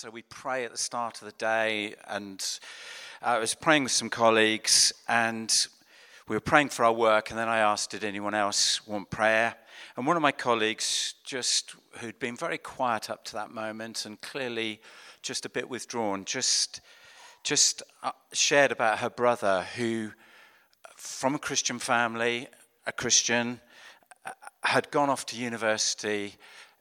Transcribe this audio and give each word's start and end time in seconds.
So 0.00 0.10
we 0.10 0.22
pray 0.22 0.64
at 0.64 0.70
the 0.70 0.78
start 0.78 1.20
of 1.20 1.24
the 1.24 1.32
day, 1.38 1.96
and 2.06 2.40
I 3.20 3.38
was 3.38 3.56
praying 3.56 3.82
with 3.82 3.90
some 3.90 4.08
colleagues, 4.08 4.92
and 5.08 5.52
we 6.28 6.36
were 6.36 6.40
praying 6.40 6.68
for 6.68 6.84
our 6.84 6.92
work, 6.92 7.30
and 7.30 7.38
then 7.38 7.48
I 7.48 7.58
asked, 7.58 7.90
Did 7.90 8.04
anyone 8.04 8.32
else 8.32 8.86
want 8.86 9.10
prayer? 9.10 9.56
And 9.96 10.06
one 10.06 10.14
of 10.14 10.22
my 10.22 10.30
colleagues, 10.30 11.14
just 11.24 11.74
who'd 11.98 12.20
been 12.20 12.36
very 12.36 12.58
quiet 12.58 13.10
up 13.10 13.24
to 13.24 13.32
that 13.32 13.50
moment 13.50 14.06
and 14.06 14.20
clearly 14.20 14.80
just 15.22 15.44
a 15.44 15.48
bit 15.48 15.68
withdrawn, 15.68 16.24
just, 16.24 16.80
just 17.42 17.82
uh, 18.04 18.12
shared 18.32 18.70
about 18.70 19.00
her 19.00 19.10
brother 19.10 19.66
who, 19.74 20.12
from 20.94 21.34
a 21.34 21.40
Christian 21.40 21.80
family, 21.80 22.46
a 22.86 22.92
Christian, 22.92 23.60
uh, 24.24 24.30
had 24.62 24.92
gone 24.92 25.10
off 25.10 25.26
to 25.26 25.36
university 25.36 26.36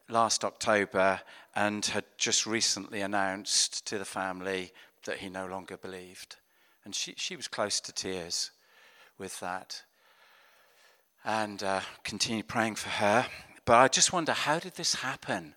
last 0.09 0.43
October 0.43 1.21
and 1.55 1.85
had 1.85 2.05
just 2.17 2.45
recently 2.45 3.01
announced 3.01 3.85
to 3.87 3.97
the 3.97 4.05
family 4.05 4.71
that 5.05 5.17
he 5.17 5.29
no 5.29 5.45
longer 5.45 5.77
believed. 5.77 6.37
And 6.85 6.95
she, 6.95 7.13
she 7.17 7.35
was 7.35 7.47
close 7.47 7.79
to 7.81 7.91
tears 7.91 8.51
with 9.17 9.39
that. 9.39 9.83
And 11.25 11.61
uh, 11.61 11.81
continued 12.03 12.47
praying 12.47 12.75
for 12.75 12.89
her. 12.89 13.25
But 13.65 13.77
I 13.77 13.87
just 13.87 14.13
wonder 14.13 14.31
how 14.31 14.59
did 14.59 14.75
this 14.75 14.95
happen? 14.95 15.55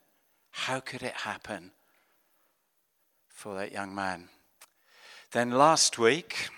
How 0.50 0.80
could 0.80 1.02
it 1.02 1.14
happen 1.14 1.70
for 3.28 3.54
that 3.56 3.72
young 3.72 3.94
man? 3.94 4.28
Then 5.30 5.52
last 5.52 5.96
week, 5.96 6.48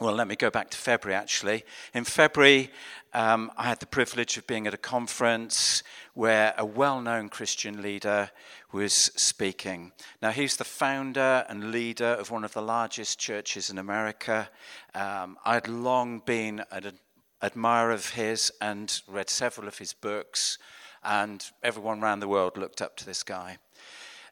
well, 0.00 0.14
let 0.14 0.28
me 0.28 0.36
go 0.36 0.50
back 0.50 0.70
to 0.70 0.76
February 0.76 1.16
actually. 1.16 1.64
In 1.94 2.04
February, 2.04 2.70
um, 3.14 3.52
I 3.56 3.64
had 3.64 3.78
the 3.78 3.86
privilege 3.86 4.36
of 4.36 4.46
being 4.46 4.66
at 4.66 4.74
a 4.74 4.78
conference 4.78 5.84
where 6.14 6.52
a 6.58 6.66
well 6.66 7.00
known 7.00 7.28
Christian 7.28 7.80
leader 7.80 8.30
was 8.72 8.92
speaking. 8.92 9.92
Now, 10.20 10.30
he's 10.30 10.56
the 10.56 10.64
founder 10.64 11.46
and 11.48 11.70
leader 11.70 12.04
of 12.04 12.32
one 12.32 12.42
of 12.42 12.54
the 12.54 12.62
largest 12.62 13.20
churches 13.20 13.70
in 13.70 13.78
America. 13.78 14.50
Um, 14.94 15.38
I'd 15.44 15.68
long 15.68 16.18
been 16.18 16.64
an 16.72 16.98
admirer 17.40 17.92
of 17.92 18.10
his 18.10 18.50
and 18.60 19.00
read 19.06 19.30
several 19.30 19.68
of 19.68 19.78
his 19.78 19.92
books, 19.92 20.58
and 21.04 21.44
everyone 21.62 22.02
around 22.02 22.18
the 22.18 22.28
world 22.28 22.56
looked 22.56 22.82
up 22.82 22.96
to 22.96 23.06
this 23.06 23.22
guy. 23.22 23.58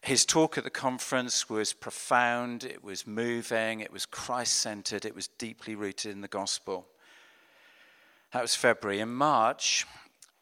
His 0.01 0.25
talk 0.25 0.59
at 0.59 0.65
the 0.65 0.71
conference 0.71 1.49
was 1.49 1.73
profound, 1.73 2.65
it 2.65 2.83
was 2.83 3.07
moving, 3.07 3.79
it 3.79 3.93
was 3.93 4.07
Christ 4.07 4.55
centered, 4.55 5.05
it 5.05 5.15
was 5.15 5.29
deeply 5.29 5.77
rooted 5.77 6.11
in 6.11 6.21
the 6.21 6.27
gospel. 6.27 6.89
That 8.33 8.41
was 8.41 8.55
February. 8.55 9.01
In 9.01 9.13
March, 9.13 9.87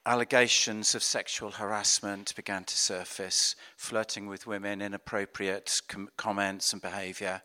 allegations 0.06 0.94
of 0.94 1.02
sexual 1.02 1.50
harassment 1.50 2.36
began 2.36 2.62
to 2.62 2.78
surface, 2.78 3.56
flirting 3.76 4.28
with 4.28 4.46
women, 4.46 4.80
inappropriate 4.80 5.82
com- 5.88 6.08
comments 6.16 6.72
and 6.72 6.80
behavior. 6.80 7.42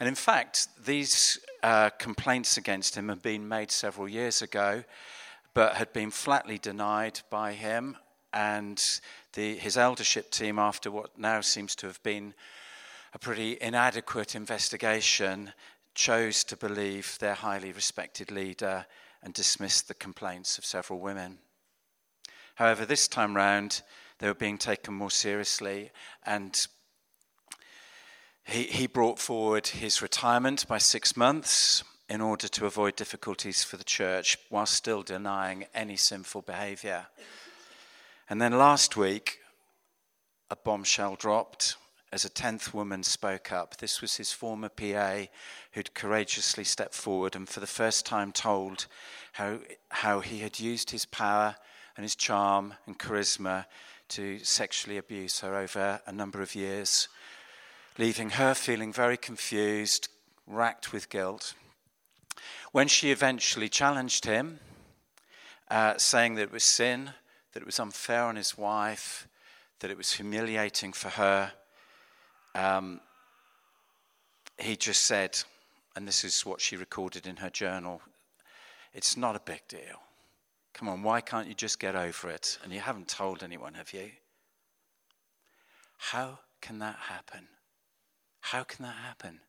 And 0.00 0.08
in 0.08 0.16
fact, 0.16 0.66
these 0.84 1.38
uh, 1.62 1.90
complaints 1.90 2.56
against 2.56 2.96
him 2.96 3.08
had 3.08 3.22
been 3.22 3.46
made 3.46 3.70
several 3.70 4.08
years 4.08 4.42
ago, 4.42 4.82
but 5.54 5.74
had 5.74 5.92
been 5.92 6.10
flatly 6.10 6.58
denied 6.58 7.20
by 7.30 7.52
him 7.52 7.96
and 8.32 8.82
the, 9.34 9.54
his 9.58 9.76
eldership 9.76 10.32
team, 10.32 10.58
after 10.58 10.90
what 10.90 11.16
now 11.16 11.40
seems 11.40 11.76
to 11.76 11.86
have 11.86 12.02
been 12.02 12.34
a 13.14 13.18
pretty 13.20 13.56
inadequate 13.60 14.34
investigation, 14.34 15.52
chose 15.94 16.42
to 16.42 16.56
believe 16.56 17.16
their 17.20 17.34
highly 17.34 17.70
respected 17.70 18.32
leader 18.32 18.84
and 19.22 19.34
dismissed 19.34 19.88
the 19.88 19.94
complaints 19.94 20.58
of 20.58 20.64
several 20.64 21.00
women. 21.00 21.38
However, 22.56 22.84
this 22.84 23.08
time 23.08 23.36
round, 23.36 23.82
they 24.18 24.26
were 24.26 24.34
being 24.34 24.58
taken 24.58 24.94
more 24.94 25.10
seriously, 25.10 25.90
and 26.24 26.56
he, 28.44 28.64
he 28.64 28.86
brought 28.86 29.18
forward 29.18 29.66
his 29.66 30.02
retirement 30.02 30.66
by 30.66 30.78
six 30.78 31.16
months 31.16 31.84
in 32.08 32.20
order 32.20 32.48
to 32.48 32.66
avoid 32.66 32.96
difficulties 32.96 33.62
for 33.62 33.76
the 33.76 33.84
church 33.84 34.38
while 34.48 34.66
still 34.66 35.02
denying 35.02 35.66
any 35.74 35.96
sinful 35.96 36.42
behavior. 36.42 37.06
And 38.30 38.40
then 38.40 38.58
last 38.58 38.96
week, 38.96 39.38
a 40.50 40.56
bombshell 40.56 41.16
dropped 41.16 41.76
as 42.12 42.24
a 42.24 42.30
tenth 42.30 42.72
woman 42.72 43.02
spoke 43.02 43.52
up. 43.52 43.76
This 43.76 44.00
was 44.00 44.16
his 44.16 44.32
former 44.32 44.68
PA 44.68 45.24
who'd 45.72 45.94
courageously 45.94 46.64
stepped 46.64 46.94
forward 46.94 47.36
and 47.36 47.48
for 47.48 47.60
the 47.60 47.66
first 47.66 48.06
time 48.06 48.32
told 48.32 48.86
how, 49.32 49.58
how 49.90 50.20
he 50.20 50.38
had 50.38 50.58
used 50.58 50.90
his 50.90 51.04
power 51.04 51.56
and 51.96 52.04
his 52.04 52.14
charm 52.14 52.74
and 52.86 52.98
charisma 52.98 53.66
to 54.08 54.38
sexually 54.38 54.96
abuse 54.96 55.40
her 55.40 55.54
over 55.54 56.00
a 56.06 56.12
number 56.12 56.40
of 56.40 56.54
years, 56.54 57.08
leaving 57.98 58.30
her 58.30 58.54
feeling 58.54 58.92
very 58.92 59.16
confused, 59.16 60.08
racked 60.46 60.92
with 60.92 61.10
guilt. 61.10 61.54
When 62.72 62.88
she 62.88 63.10
eventually 63.10 63.68
challenged 63.68 64.24
him, 64.24 64.60
uh, 65.70 65.98
saying 65.98 66.36
that 66.36 66.42
it 66.42 66.52
was 66.52 66.64
sin, 66.64 67.10
that 67.52 67.60
it 67.60 67.66
was 67.66 67.78
unfair 67.78 68.24
on 68.24 68.36
his 68.36 68.56
wife, 68.56 69.28
that 69.80 69.90
it 69.90 69.98
was 69.98 70.12
humiliating 70.12 70.92
for 70.92 71.10
her. 71.10 71.52
Um, 72.54 73.00
he 74.58 74.76
just 74.76 75.02
said, 75.02 75.38
and 75.94 76.06
this 76.06 76.24
is 76.24 76.44
what 76.44 76.60
she 76.60 76.76
recorded 76.76 77.26
in 77.26 77.36
her 77.36 77.50
journal 77.50 78.02
it's 78.94 79.16
not 79.16 79.36
a 79.36 79.40
big 79.40 79.62
deal. 79.68 80.02
Come 80.74 80.88
on, 80.88 81.02
why 81.02 81.20
can't 81.20 81.48
you 81.48 81.54
just 81.54 81.78
get 81.78 81.94
over 81.94 82.28
it? 82.30 82.58
And 82.62 82.72
you 82.72 82.80
haven't 82.80 83.08
told 83.08 83.42
anyone, 83.42 83.74
have 83.74 83.92
you? 83.92 84.10
How 85.98 86.40
can 86.60 86.78
that 86.78 86.96
happen? 86.96 87.48
How 88.40 88.62
can 88.62 88.84
that 88.84 88.96
happen? 88.96 89.40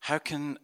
How 0.00 0.18
can 0.18 0.58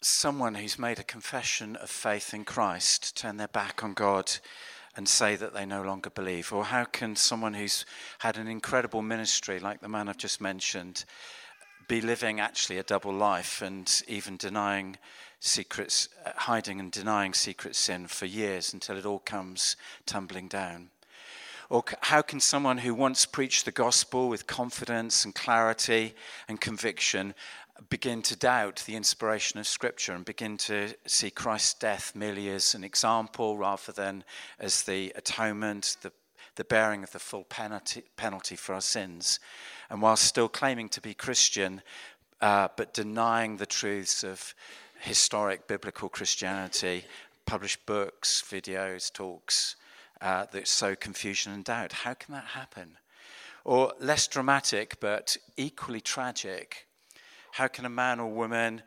someone 0.00 0.54
who's 0.54 0.78
made 0.78 0.98
a 0.98 1.04
confession 1.04 1.76
of 1.76 1.90
faith 1.90 2.34
in 2.34 2.44
Christ 2.44 3.16
turn 3.16 3.36
their 3.36 3.48
back 3.48 3.84
on 3.84 3.94
God 3.94 4.32
and 4.96 5.08
say 5.08 5.36
that 5.36 5.54
they 5.54 5.64
no 5.64 5.82
longer 5.82 6.10
believe? 6.10 6.52
Or 6.52 6.64
how 6.64 6.84
can 6.84 7.16
someone 7.16 7.54
who's 7.54 7.86
had 8.18 8.36
an 8.36 8.46
incredible 8.46 9.02
ministry, 9.02 9.58
like 9.58 9.80
the 9.80 9.88
man 9.88 10.08
I've 10.08 10.16
just 10.16 10.40
mentioned, 10.40 11.04
be 11.88 12.00
living 12.00 12.40
actually 12.40 12.78
a 12.78 12.82
double 12.82 13.12
life 13.12 13.62
and 13.62 14.02
even 14.06 14.36
denying 14.36 14.96
secrets, 15.40 16.08
uh, 16.24 16.30
hiding 16.36 16.78
and 16.78 16.90
denying 16.90 17.34
secret 17.34 17.74
sin 17.74 18.06
for 18.06 18.26
years 18.26 18.72
until 18.72 18.96
it 18.96 19.06
all 19.06 19.18
comes 19.18 19.76
tumbling 20.06 20.48
down? 20.48 20.90
Or 21.68 21.82
how 22.02 22.20
can 22.20 22.38
someone 22.38 22.78
who 22.78 22.94
once 22.94 23.24
preached 23.24 23.64
the 23.64 23.72
gospel 23.72 24.28
with 24.28 24.46
confidence 24.46 25.24
and 25.24 25.34
clarity 25.34 26.14
and 26.46 26.60
conviction 26.60 27.34
begin 27.88 28.22
to 28.22 28.36
doubt 28.36 28.82
the 28.86 28.96
inspiration 28.96 29.58
of 29.58 29.66
Scripture 29.66 30.12
and 30.12 30.24
begin 30.24 30.56
to 30.56 30.94
see 31.06 31.30
Christ's 31.30 31.74
death 31.74 32.14
merely 32.14 32.48
as 32.50 32.74
an 32.74 32.84
example 32.84 33.56
rather 33.56 33.92
than 33.92 34.24
as 34.58 34.82
the 34.82 35.12
atonement, 35.16 35.96
the, 36.02 36.12
the 36.56 36.64
bearing 36.64 37.02
of 37.02 37.12
the 37.12 37.18
full 37.18 37.44
penalty, 37.44 38.02
penalty 38.16 38.56
for 38.56 38.74
our 38.74 38.80
sins. 38.80 39.40
And 39.88 40.02
while 40.02 40.16
still 40.16 40.48
claiming 40.48 40.88
to 40.90 41.00
be 41.00 41.14
Christian, 41.14 41.82
uh, 42.40 42.68
but 42.76 42.92
denying 42.92 43.56
the 43.56 43.66
truths 43.66 44.22
of 44.22 44.54
historic 45.00 45.66
biblical 45.66 46.08
Christianity, 46.08 47.04
publish 47.46 47.76
books, 47.76 48.42
videos, 48.46 49.12
talks 49.12 49.76
uh, 50.20 50.46
that 50.52 50.68
sow 50.68 50.94
confusion 50.94 51.52
and 51.52 51.64
doubt. 51.64 51.92
How 51.92 52.14
can 52.14 52.34
that 52.34 52.44
happen? 52.44 52.98
Or 53.64 53.92
less 53.98 54.26
dramatic, 54.26 54.98
but 55.00 55.36
equally 55.56 56.00
tragic 56.00 56.86
how 57.52 57.68
can 57.68 57.84
a 57.84 57.90
man 57.90 58.18
or 58.18 58.30
woman 58.30 58.82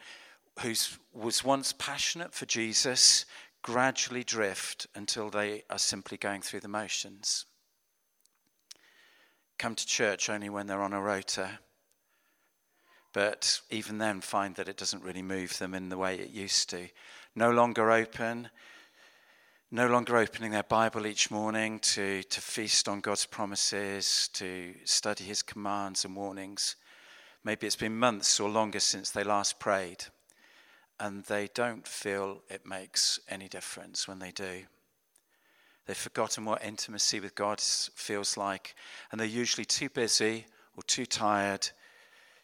who 0.61 0.73
was 1.13 1.43
once 1.43 1.71
passionate 1.71 2.33
for 2.33 2.47
Jesus 2.47 3.25
gradually 3.61 4.23
drift 4.23 4.87
until 4.95 5.29
they 5.29 5.63
are 5.69 5.77
simply 5.77 6.17
going 6.17 6.41
through 6.41 6.61
the 6.61 6.67
motions? 6.67 7.45
Come 9.59 9.75
to 9.75 9.85
church 9.85 10.29
only 10.29 10.49
when 10.49 10.65
they're 10.65 10.81
on 10.81 10.93
a 10.93 11.01
rota, 11.01 11.59
but 13.13 13.61
even 13.69 13.99
then 13.99 14.19
find 14.19 14.55
that 14.55 14.67
it 14.67 14.77
doesn't 14.77 15.03
really 15.03 15.21
move 15.21 15.59
them 15.59 15.75
in 15.75 15.89
the 15.89 15.97
way 15.97 16.15
it 16.15 16.31
used 16.31 16.67
to. 16.71 16.89
No 17.35 17.51
longer 17.51 17.91
open, 17.91 18.49
no 19.69 19.85
longer 19.85 20.17
opening 20.17 20.49
their 20.49 20.63
Bible 20.63 21.05
each 21.05 21.29
morning 21.29 21.77
to, 21.79 22.23
to 22.23 22.41
feast 22.41 22.89
on 22.89 22.99
God's 22.99 23.27
promises, 23.27 24.27
to 24.33 24.73
study 24.85 25.23
his 25.23 25.43
commands 25.43 26.03
and 26.03 26.15
warnings. 26.15 26.75
Maybe 27.45 27.67
it's 27.67 27.75
been 27.75 27.99
months 27.99 28.39
or 28.39 28.49
longer 28.49 28.79
since 28.79 29.11
they 29.11 29.23
last 29.23 29.59
prayed, 29.59 30.05
and 30.99 31.23
they 31.25 31.47
don't 31.53 31.87
feel 31.87 32.41
it 32.49 32.65
makes 32.65 33.19
any 33.29 33.47
difference 33.47 34.07
when 34.07 34.17
they 34.17 34.31
do. 34.31 34.63
They've 35.85 35.95
forgotten 35.95 36.45
what 36.45 36.65
intimacy 36.65 37.19
with 37.19 37.35
God 37.35 37.61
feels 37.61 38.35
like, 38.35 38.73
and 39.11 39.21
they're 39.21 39.27
usually 39.27 39.63
too 39.63 39.89
busy 39.89 40.47
or 40.75 40.81
too 40.81 41.05
tired 41.05 41.69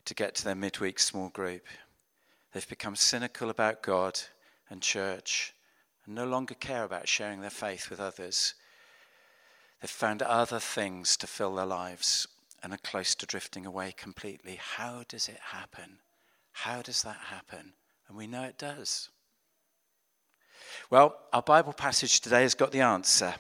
to 0.06 0.14
get 0.14 0.36
to 0.36 0.44
their 0.44 0.54
midweek 0.54 1.00
small 1.00 1.30
group. 1.30 1.66
They've 2.54 2.70
become 2.70 2.96
cynical 2.96 3.50
about 3.50 3.82
God 3.82 4.20
and 4.70 4.84
church 4.84 5.56
and 6.06 6.14
no 6.14 6.26
longer 6.26 6.54
care 6.54 6.84
about 6.84 7.08
sharing 7.08 7.42
their 7.42 7.50
faith 7.50 7.90
with 7.90 8.00
others. 8.00 8.54
They've 9.82 9.90
found 9.90 10.22
other 10.22 10.60
things 10.60 11.18
to 11.18 11.26
fill 11.26 11.56
their 11.56 11.66
lives 11.66 12.28
and 12.64 12.74
are 12.74 12.78
close 12.78 13.16
to 13.16 13.26
drifting 13.26 13.66
away 13.66 13.94
completely. 13.96 14.60
How 14.62 15.04
does 15.08 15.28
it 15.28 15.40
happen? 15.52 16.00
How 16.52 16.82
does 16.82 17.04
that 17.04 17.18
happen? 17.30 17.74
And 18.08 18.18
we 18.18 18.28
know 18.28 18.44
it 18.44 18.58
does. 18.58 19.10
Well, 20.90 21.18
our 21.34 21.42
Bible 21.42 21.74
passage 21.74 22.22
today 22.22 22.42
has 22.42 22.56
got 22.56 22.72
the 22.72 22.82
answer. 22.82 23.36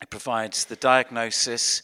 It 0.00 0.10
provides 0.10 0.64
the 0.64 0.76
diagnosis 0.76 1.82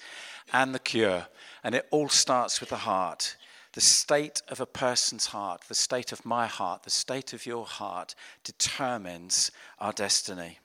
and 0.52 0.74
the 0.74 0.78
cure, 0.78 1.26
and 1.62 1.74
it 1.74 1.86
all 1.90 2.08
starts 2.08 2.60
with 2.60 2.70
the 2.70 2.76
heart. 2.76 3.36
The 3.72 3.80
state 3.80 4.40
of 4.48 4.60
a 4.60 4.66
person's 4.66 5.26
heart, 5.26 5.64
the 5.68 5.74
state 5.74 6.12
of 6.12 6.24
my 6.24 6.46
heart, 6.46 6.84
the 6.84 6.90
state 6.90 7.32
of 7.34 7.44
your 7.44 7.66
heart 7.66 8.14
determines 8.42 9.50
our 9.78 9.92
destiny. 9.92 10.60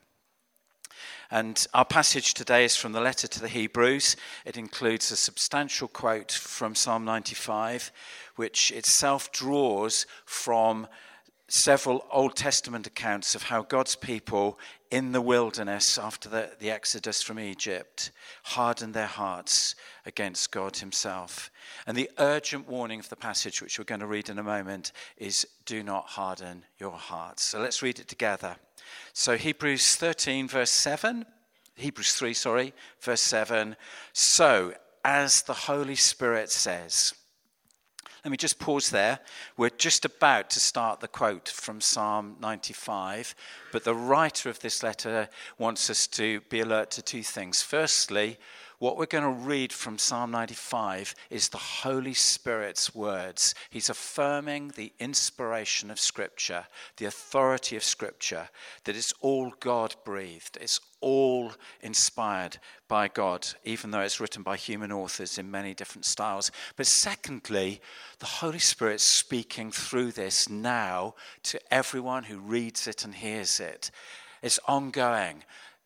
And 1.32 1.66
our 1.72 1.86
passage 1.86 2.34
today 2.34 2.62
is 2.62 2.76
from 2.76 2.92
the 2.92 3.00
letter 3.00 3.26
to 3.26 3.40
the 3.40 3.48
Hebrews. 3.48 4.16
It 4.44 4.58
includes 4.58 5.10
a 5.10 5.16
substantial 5.16 5.88
quote 5.88 6.30
from 6.30 6.74
Psalm 6.74 7.06
95, 7.06 7.90
which 8.36 8.70
itself 8.70 9.32
draws 9.32 10.04
from 10.26 10.88
several 11.48 12.04
Old 12.10 12.36
Testament 12.36 12.86
accounts 12.86 13.34
of 13.34 13.44
how 13.44 13.62
God's 13.62 13.96
people 13.96 14.58
in 14.90 15.12
the 15.12 15.22
wilderness 15.22 15.96
after 15.96 16.28
the, 16.28 16.50
the, 16.58 16.70
Exodus 16.70 17.22
from 17.22 17.40
Egypt 17.40 18.10
hardened 18.42 18.92
their 18.92 19.06
hearts 19.06 19.74
against 20.04 20.50
God 20.50 20.76
Himself. 20.76 21.50
And 21.86 21.96
the 21.96 22.10
urgent 22.18 22.68
warning 22.68 23.00
of 23.00 23.08
the 23.08 23.16
passage, 23.16 23.62
which 23.62 23.78
we're 23.78 23.86
going 23.86 24.00
to 24.00 24.06
read 24.06 24.28
in 24.28 24.38
a 24.38 24.42
moment, 24.42 24.92
is 25.16 25.46
do 25.64 25.82
not 25.82 26.08
harden 26.08 26.66
your 26.78 26.92
hearts. 26.92 27.42
So 27.42 27.58
let's 27.58 27.80
read 27.80 28.00
it 28.00 28.08
together. 28.08 28.56
So, 29.12 29.36
Hebrews 29.36 29.96
13, 29.96 30.48
verse 30.48 30.70
7, 30.70 31.26
Hebrews 31.76 32.12
3, 32.14 32.34
sorry, 32.34 32.74
verse 33.00 33.20
7. 33.20 33.76
So, 34.12 34.74
as 35.04 35.42
the 35.42 35.52
Holy 35.52 35.96
Spirit 35.96 36.50
says, 36.50 37.14
let 38.24 38.30
me 38.30 38.36
just 38.36 38.60
pause 38.60 38.90
there. 38.90 39.18
We're 39.56 39.70
just 39.70 40.04
about 40.04 40.48
to 40.50 40.60
start 40.60 41.00
the 41.00 41.08
quote 41.08 41.48
from 41.48 41.80
Psalm 41.80 42.36
95, 42.40 43.34
but 43.72 43.82
the 43.82 43.96
writer 43.96 44.48
of 44.48 44.60
this 44.60 44.84
letter 44.84 45.28
wants 45.58 45.90
us 45.90 46.06
to 46.08 46.40
be 46.42 46.60
alert 46.60 46.92
to 46.92 47.02
two 47.02 47.24
things. 47.24 47.62
Firstly, 47.62 48.38
what 48.82 48.98
we're 48.98 49.06
going 49.06 49.22
to 49.22 49.46
read 49.46 49.72
from 49.72 49.96
Psalm 49.96 50.32
95 50.32 51.14
is 51.30 51.50
the 51.50 51.56
Holy 51.56 52.14
Spirit's 52.14 52.92
words. 52.92 53.54
He's 53.70 53.88
affirming 53.88 54.72
the 54.74 54.92
inspiration 54.98 55.88
of 55.88 56.00
Scripture, 56.00 56.66
the 56.96 57.04
authority 57.04 57.76
of 57.76 57.84
Scripture, 57.84 58.48
that 58.82 58.96
it's 58.96 59.14
all 59.20 59.52
God 59.60 59.94
breathed, 60.04 60.58
it's 60.60 60.80
all 61.00 61.52
inspired 61.80 62.58
by 62.88 63.06
God, 63.06 63.46
even 63.62 63.92
though 63.92 64.00
it's 64.00 64.18
written 64.18 64.42
by 64.42 64.56
human 64.56 64.90
authors 64.90 65.38
in 65.38 65.48
many 65.48 65.74
different 65.74 66.04
styles. 66.04 66.50
But 66.74 66.88
secondly, 66.88 67.80
the 68.18 68.26
Holy 68.26 68.58
Spirit's 68.58 69.04
speaking 69.04 69.70
through 69.70 70.10
this 70.10 70.48
now 70.48 71.14
to 71.44 71.60
everyone 71.72 72.24
who 72.24 72.40
reads 72.40 72.88
it 72.88 73.04
and 73.04 73.14
hears 73.14 73.60
it. 73.60 73.92
It's 74.42 74.58
ongoing 74.66 75.44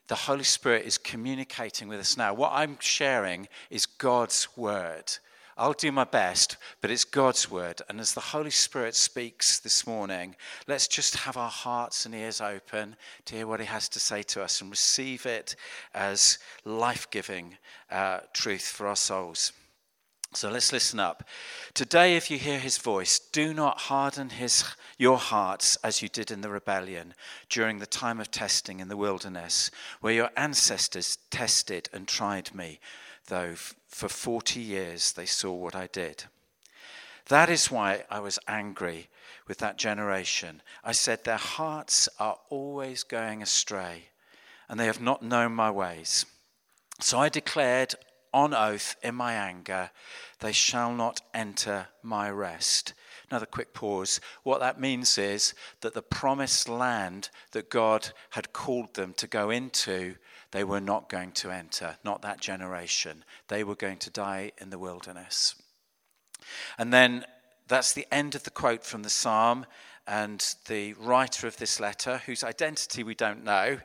the 0.09 0.15
Holy 0.15 0.45
Spirit 0.45 0.87
is 0.87 0.99
communicating 0.99 1.89
with 1.89 2.01
us 2.01 2.17
now. 2.17 2.33
What 2.33 2.53
I'm 2.53 2.79
sharing 2.81 3.49
is 3.71 3.87
God's 3.87 4.49
word. 4.57 5.13
I'll 5.59 5.73
do 5.73 5.91
my 5.91 6.05
best, 6.05 6.59
but 6.83 6.91
it's 6.91 7.05
God's 7.05 7.51
word. 7.51 7.81
And 7.89 7.99
as 7.99 8.13
the 8.13 8.21
Holy 8.21 8.51
Spirit 8.51 8.95
speaks 8.95 9.59
this 9.61 9.87
morning, 9.87 10.37
let's 10.67 10.87
just 10.87 11.17
have 11.17 11.39
our 11.39 11.51
hearts 11.51 12.05
and 12.05 12.15
ears 12.15 12.43
open 12.43 12.95
to 13.25 13.35
hear 13.35 13.47
what 13.47 13.61
He 13.61 13.67
has 13.67 13.89
to 13.91 14.01
say 14.01 14.23
to 14.25 14.43
us 14.43 14.61
and 14.61 14.71
receive 14.71 15.25
it 15.25 15.57
as 15.95 16.39
life 16.67 17.11
giving 17.11 17.57
uh, 17.91 18.21
truth 18.35 18.67
for 18.67 18.87
our 18.87 18.97
souls. 18.97 19.53
So 20.37 20.51
let's 20.51 20.71
listen 20.71 21.01
up. 21.01 21.25
Today, 21.73 22.15
if 22.15 22.31
you 22.31 22.37
hear 22.37 22.59
his 22.59 22.77
voice, 22.77 23.19
do 23.19 23.55
not 23.55 23.81
harden 23.81 24.29
his, 24.29 24.65
your 24.99 25.17
hearts 25.17 25.77
as 25.77 26.03
you 26.03 26.11
did 26.11 26.31
in 26.31 26.43
the 26.43 26.51
rebellion 26.51 27.15
during 27.49 27.79
the 27.79 27.87
time 27.87 28.21
of 28.21 28.31
testing 28.31 28.79
in 28.79 28.89
the 28.89 28.99
wilderness, 28.99 29.71
where 30.03 30.13
your 30.13 30.29
ancestors 30.37 31.17
tested 31.31 31.89
and 31.91 32.07
tried 32.07 32.55
me, 32.55 32.81
though 33.29 33.55
for 33.89 34.11
40 34.11 34.61
years 34.61 35.13
they 35.13 35.25
saw 35.25 35.55
what 35.55 35.75
I 35.75 35.87
did. 35.87 36.25
That 37.29 37.49
is 37.49 37.71
why 37.71 38.05
I 38.11 38.21
was 38.21 38.39
angry 38.47 39.09
with 39.49 39.57
that 39.59 39.79
generation. 39.79 40.61
I 40.85 40.93
said, 40.93 41.25
Their 41.25 41.39
hearts 41.39 42.11
are 42.21 42.37
always 42.51 43.05
going 43.05 43.41
astray, 43.41 44.09
and 44.69 44.79
they 44.79 44.85
have 44.85 45.01
not 45.01 45.23
known 45.23 45.53
my 45.53 45.71
ways. 45.71 46.27
So 47.01 47.19
I 47.19 47.31
declared 47.31 47.95
on 48.37 48.53
oath 48.53 48.97
in 49.03 49.15
my 49.15 49.33
anger, 49.33 49.91
they 50.41 50.53
shall 50.53 50.93
not 50.93 51.23
enter 51.33 51.89
my 52.03 52.29
rest. 52.31 52.93
Another 53.31 53.47
quick 53.47 53.73
pause. 53.73 54.21
What 54.43 54.61
that 54.61 54.79
means 54.79 55.17
is 55.17 55.55
that 55.81 55.95
the 55.95 56.03
promised 56.03 56.69
land 56.69 57.31
that 57.53 57.71
God 57.71 58.11
had 58.31 58.53
called 58.53 58.93
them 58.93 59.15
to 59.15 59.27
go 59.27 59.49
into, 59.49 60.17
they 60.51 60.65
were 60.65 60.83
not 60.83 61.09
going 61.09 61.33
to 61.33 61.51
enter, 61.51 61.97
not 62.05 62.21
that 62.23 62.39
generation. 62.39 63.25
They 63.49 63.65
were 63.65 63.75
going 63.75 63.97
to 64.01 64.11
die 64.11 64.53
in 64.59 64.69
the 64.69 64.79
wilderness. 64.79 65.55
And 66.77 66.93
then 66.93 67.25
that's 67.69 67.95
the 67.95 68.07
end 68.13 68.35
of 68.35 68.43
the 68.43 68.51
quote 68.51 68.85
from 68.85 69.03
the 69.03 69.11
psalm. 69.11 69.65
And 70.07 70.45
the 70.69 70.93
writer 70.93 71.47
of 71.47 71.57
this 71.57 71.81
letter, 71.81 72.21
whose 72.27 72.45
identity 72.45 73.03
we 73.03 73.15
don't 73.15 73.45
know, 73.45 73.79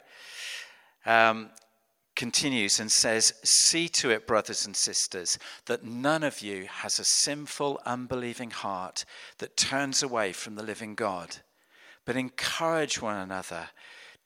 um, 1.06 1.52
continues 2.22 2.80
and 2.80 2.92
says, 2.92 3.34
See 3.44 3.90
to 3.90 4.12
it, 4.12 4.28
brothers 4.28 4.68
and 4.68 4.76
sisters, 4.76 5.40
that 5.66 5.84
none 5.84 6.22
of 6.22 6.42
you 6.42 6.68
has 6.70 7.00
a 7.00 7.04
sinful, 7.04 7.82
unbelieving 7.84 8.52
heart 8.52 9.06
that 9.40 9.58
turns 9.58 10.04
away 10.04 10.32
from 10.32 10.54
the 10.54 10.62
living 10.62 10.94
God, 10.94 11.38
but 12.06 12.16
encourage 12.16 13.02
one 13.02 13.18
another 13.18 13.70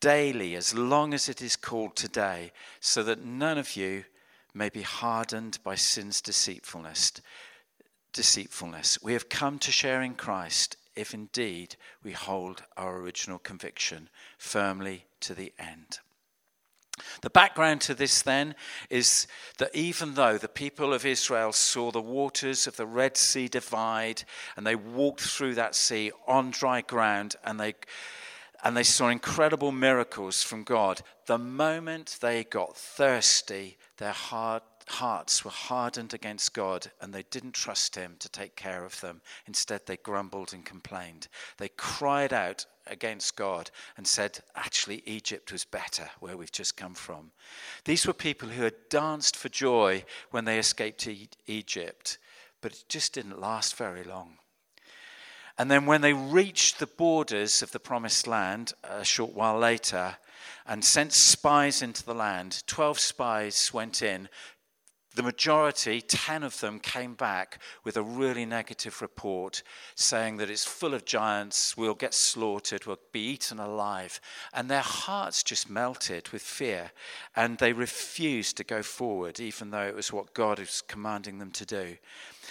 daily, 0.01 0.55
as 0.55 0.77
long 0.77 1.13
as 1.13 1.29
it 1.29 1.41
is 1.41 1.55
called 1.55 1.95
today, 1.95 2.51
so 2.81 3.01
that 3.01 3.23
none 3.23 3.57
of 3.57 3.77
you 3.77 4.03
may 4.53 4.67
be 4.67 4.81
hardened 4.81 5.59
by 5.63 5.75
sin's 5.75 6.19
deceitfulness. 6.19 7.13
Deceitfulness. 8.11 9.01
We 9.01 9.13
have 9.13 9.29
come 9.29 9.57
to 9.59 9.71
share 9.71 10.01
in 10.01 10.15
Christ 10.15 10.75
if 10.97 11.13
indeed 11.13 11.77
we 12.03 12.11
hold 12.11 12.63
our 12.75 12.97
original 12.97 13.39
conviction 13.39 14.09
firmly 14.37 15.05
to 15.21 15.33
the 15.33 15.53
end. 15.57 15.99
The 17.21 17.29
background 17.29 17.81
to 17.81 17.93
this 17.93 18.21
then 18.21 18.55
is 18.89 19.27
that 19.57 19.75
even 19.75 20.13
though 20.13 20.37
the 20.37 20.47
people 20.47 20.93
of 20.93 21.05
Israel 21.05 21.51
saw 21.51 21.91
the 21.91 22.01
waters 22.01 22.67
of 22.67 22.77
the 22.77 22.85
Red 22.85 23.17
Sea 23.17 23.47
divide 23.47 24.23
and 24.55 24.65
they 24.65 24.75
walked 24.75 25.21
through 25.21 25.55
that 25.55 25.75
sea 25.75 26.11
on 26.27 26.51
dry 26.51 26.81
ground 26.81 27.35
and 27.43 27.59
they 27.59 27.75
and 28.63 28.75
they 28.75 28.83
saw 28.83 29.09
incredible 29.09 29.71
miracles 29.71 30.41
from 30.41 30.63
God, 30.63 31.01
the 31.27 31.37
moment 31.37 32.17
they 32.21 32.43
got 32.43 32.75
thirsty, 32.75 33.77
their 33.97 34.11
heart, 34.11 34.63
hearts 34.87 35.43
were 35.43 35.51
hardened 35.51 36.13
against 36.13 36.53
God 36.53 36.91
and 37.01 37.13
they 37.13 37.23
didn't 37.23 37.53
trust 37.53 37.95
Him 37.95 38.15
to 38.19 38.29
take 38.29 38.55
care 38.55 38.85
of 38.85 38.99
them. 39.01 39.21
Instead, 39.47 39.81
they 39.85 39.97
grumbled 39.97 40.53
and 40.53 40.65
complained. 40.65 41.27
They 41.57 41.69
cried 41.69 42.33
out 42.33 42.65
against 42.87 43.35
God 43.35 43.71
and 43.97 44.07
said, 44.07 44.39
actually, 44.55 45.01
Egypt 45.05 45.51
was 45.51 45.65
better, 45.65 46.09
where 46.19 46.37
we've 46.37 46.51
just 46.51 46.77
come 46.77 46.93
from. 46.93 47.31
These 47.85 48.05
were 48.05 48.13
people 48.13 48.49
who 48.49 48.63
had 48.63 48.89
danced 48.89 49.35
for 49.35 49.49
joy 49.49 50.05
when 50.31 50.45
they 50.45 50.59
escaped 50.59 51.07
Egypt, 51.47 52.17
but 52.61 52.73
it 52.73 52.85
just 52.87 53.13
didn't 53.13 53.39
last 53.39 53.75
very 53.75 54.03
long. 54.03 54.37
And 55.57 55.71
then 55.71 55.85
when 55.85 56.01
they 56.01 56.13
reached 56.13 56.79
the 56.79 56.87
borders 56.87 57.61
of 57.61 57.71
the 57.71 57.79
promised 57.79 58.27
land 58.27 58.73
a 58.83 59.05
short 59.05 59.33
while 59.33 59.57
later 59.57 60.17
and 60.65 60.83
sent 60.83 61.13
spies 61.13 61.81
into 61.81 62.03
the 62.03 62.13
land, 62.13 62.63
12 62.67 62.99
spies 62.99 63.71
went 63.73 64.01
in 64.01 64.27
the 65.15 65.23
majority, 65.23 66.01
10 66.01 66.43
of 66.43 66.59
them, 66.59 66.79
came 66.79 67.13
back 67.13 67.59
with 67.83 67.95
a 67.95 68.03
really 68.03 68.45
negative 68.45 69.01
report 69.01 69.63
saying 69.95 70.37
that 70.37 70.49
it's 70.49 70.65
full 70.65 70.93
of 70.93 71.05
giants, 71.05 71.77
we'll 71.77 71.95
get 71.95 72.13
slaughtered, 72.13 72.85
we'll 72.85 72.99
be 73.13 73.21
eaten 73.21 73.59
alive. 73.59 74.19
And 74.53 74.69
their 74.69 74.81
hearts 74.81 75.41
just 75.41 75.69
melted 75.69 76.29
with 76.29 76.41
fear, 76.41 76.91
and 77.35 77.57
they 77.57 77.71
refused 77.71 78.57
to 78.57 78.63
go 78.63 78.83
forward, 78.83 79.39
even 79.39 79.71
though 79.71 79.87
it 79.87 79.95
was 79.95 80.11
what 80.11 80.33
God 80.33 80.59
was 80.59 80.81
commanding 80.81 81.39
them 81.39 81.51
to 81.51 81.65
do. 81.65 81.95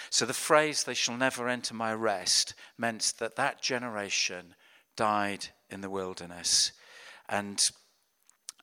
So 0.09 0.25
the 0.25 0.33
phrase, 0.33 0.83
they 0.83 0.95
shall 0.95 1.17
never 1.17 1.47
enter 1.47 1.73
my 1.75 1.93
rest, 1.93 2.55
meant 2.77 3.13
that 3.19 3.35
that 3.35 3.61
generation 3.61 4.55
died 4.95 5.47
in 5.69 5.81
the 5.81 5.89
wilderness. 5.89 6.71
And 7.29 7.59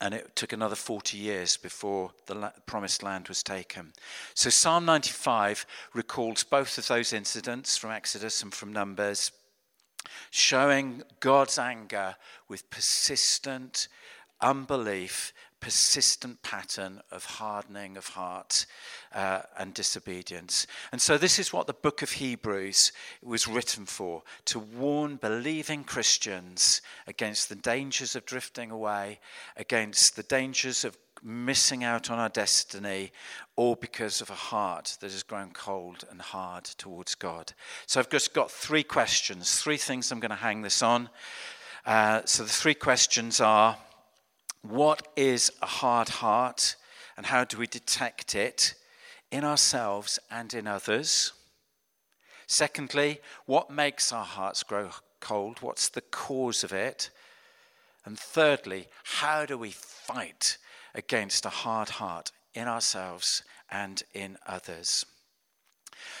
and 0.03 0.13
it 0.13 0.35
took 0.35 0.51
another 0.51 0.75
40 0.75 1.17
years 1.17 1.55
before 1.55 2.11
the 2.25 2.51
promised 2.65 3.03
land 3.03 3.29
was 3.29 3.41
taken. 3.41 3.93
So 4.33 4.49
Psalm 4.49 4.83
95 4.83 5.65
recalls 5.93 6.43
both 6.43 6.77
of 6.77 6.89
those 6.89 7.13
incidents 7.13 7.77
from 7.77 7.91
Exodus 7.91 8.43
and 8.43 8.53
from 8.53 8.73
Numbers, 8.73 9.31
showing 10.29 11.03
God's 11.21 11.57
anger 11.57 12.17
with 12.49 12.69
persistent 12.69 13.87
unbelief, 14.41 15.31
persistent 15.63 16.41
pattern 16.41 17.01
of 17.09 17.23
hardening 17.23 17.95
of 17.95 18.07
heart 18.07 18.65
uh, 19.15 19.43
and 19.57 19.73
disobedience. 19.73 20.67
And 20.91 21.01
so, 21.01 21.17
this 21.17 21.39
is 21.39 21.53
what 21.53 21.67
the 21.67 21.73
book 21.73 22.01
of 22.01 22.11
Hebrews 22.11 22.91
was 23.21 23.47
written 23.47 23.85
for 23.85 24.23
to 24.43 24.59
warn 24.59 25.15
believing 25.15 25.85
Christians 25.85 26.81
against 27.07 27.47
the 27.47 27.55
dangers 27.55 28.13
of 28.13 28.25
drifting 28.25 28.71
away, 28.71 29.21
against 29.55 30.17
the 30.17 30.23
dangers 30.23 30.83
of 30.83 30.97
missing 31.23 31.81
out 31.81 32.11
on 32.11 32.19
our 32.19 32.27
destiny, 32.27 33.13
all 33.55 33.75
because 33.75 34.19
of 34.19 34.29
a 34.29 34.33
heart 34.33 34.97
that 34.99 35.13
has 35.13 35.23
grown 35.23 35.51
cold 35.51 36.03
and 36.11 36.21
hard 36.21 36.65
towards 36.65 37.15
God. 37.15 37.53
So 37.85 38.01
I've 38.01 38.09
just 38.09 38.33
got 38.33 38.51
three 38.51 38.83
questions, 38.83 39.61
three 39.61 39.77
things 39.77 40.11
I'm 40.11 40.19
going 40.19 40.29
to 40.29 40.35
hang 40.35 40.61
this 40.61 40.83
on. 40.83 41.07
Uh, 41.85 42.23
so 42.25 42.43
the 42.43 42.49
three 42.49 42.73
questions 42.73 43.39
are 43.39 43.77
what 44.63 45.07
is 45.15 45.51
a 45.61 45.67
hard 45.67 46.09
heart, 46.09 46.75
and 47.15 47.27
how 47.27 47.43
do 47.43 47.57
we 47.57 47.67
detect 47.67 48.33
it 48.33 48.73
in 49.31 49.43
ourselves 49.43 50.17
and 50.31 50.51
in 50.53 50.65
others? 50.65 51.33
Secondly, 52.47 53.19
what 53.45 53.69
makes 53.69 54.11
our 54.11 54.25
hearts 54.25 54.63
grow 54.63 54.89
cold? 55.19 55.61
What's 55.61 55.89
the 55.89 56.01
cause 56.01 56.63
of 56.63 56.73
it? 56.73 57.11
And 58.05 58.17
thirdly, 58.17 58.87
how 59.03 59.45
do 59.45 59.57
we 59.57 59.71
fight 59.71 60.57
against 60.95 61.45
a 61.45 61.49
hard 61.49 61.89
heart 61.89 62.31
in 62.53 62.67
ourselves 62.67 63.43
and 63.69 64.03
in 64.13 64.37
others. 64.45 65.05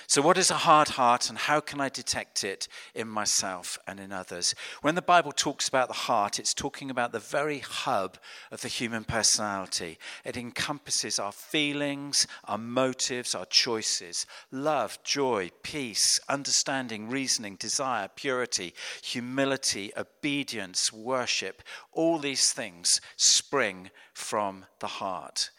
So, 0.07 0.21
what 0.21 0.37
is 0.37 0.51
a 0.51 0.55
hard 0.55 0.89
heart 0.89 1.29
and 1.29 1.37
how 1.37 1.59
can 1.59 1.81
I 1.81 1.89
detect 1.89 2.43
it 2.43 2.67
in 2.93 3.07
myself 3.07 3.79
and 3.87 3.99
in 3.99 4.11
others? 4.11 4.53
When 4.81 4.95
the 4.95 5.01
Bible 5.01 5.31
talks 5.31 5.67
about 5.67 5.87
the 5.87 5.93
heart, 5.93 6.39
it's 6.39 6.53
talking 6.53 6.89
about 6.89 7.11
the 7.11 7.19
very 7.19 7.59
hub 7.59 8.17
of 8.51 8.61
the 8.61 8.67
human 8.67 9.03
personality. 9.03 9.97
It 10.25 10.37
encompasses 10.37 11.19
our 11.19 11.31
feelings, 11.31 12.27
our 12.45 12.57
motives, 12.57 13.35
our 13.35 13.45
choices 13.45 14.25
love, 14.51 14.99
joy, 15.03 15.51
peace, 15.63 16.19
understanding, 16.29 17.09
reasoning, 17.09 17.55
desire, 17.55 18.09
purity, 18.15 18.73
humility, 19.01 19.91
obedience, 19.97 20.91
worship. 20.91 21.63
All 21.91 22.19
these 22.19 22.51
things 22.51 23.01
spring 23.15 23.89
from 24.13 24.65
the 24.79 24.87
heart, 24.87 25.49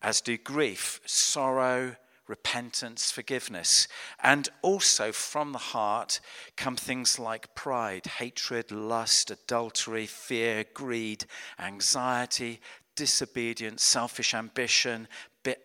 as 0.00 0.20
do 0.20 0.36
grief, 0.36 1.00
sorrow, 1.04 1.96
repentance, 2.28 3.10
forgiveness. 3.10 3.88
And 4.22 4.48
also 4.62 5.12
from 5.12 5.52
the 5.52 5.58
heart 5.58 6.20
come 6.56 6.76
things 6.76 7.18
like 7.18 7.54
pride, 7.54 8.06
hatred, 8.18 8.70
lust, 8.70 9.30
adultery, 9.30 10.06
fear, 10.06 10.64
greed, 10.72 11.26
anxiety, 11.58 12.60
disobedience, 12.94 13.84
selfish 13.84 14.34
ambition, 14.34 15.08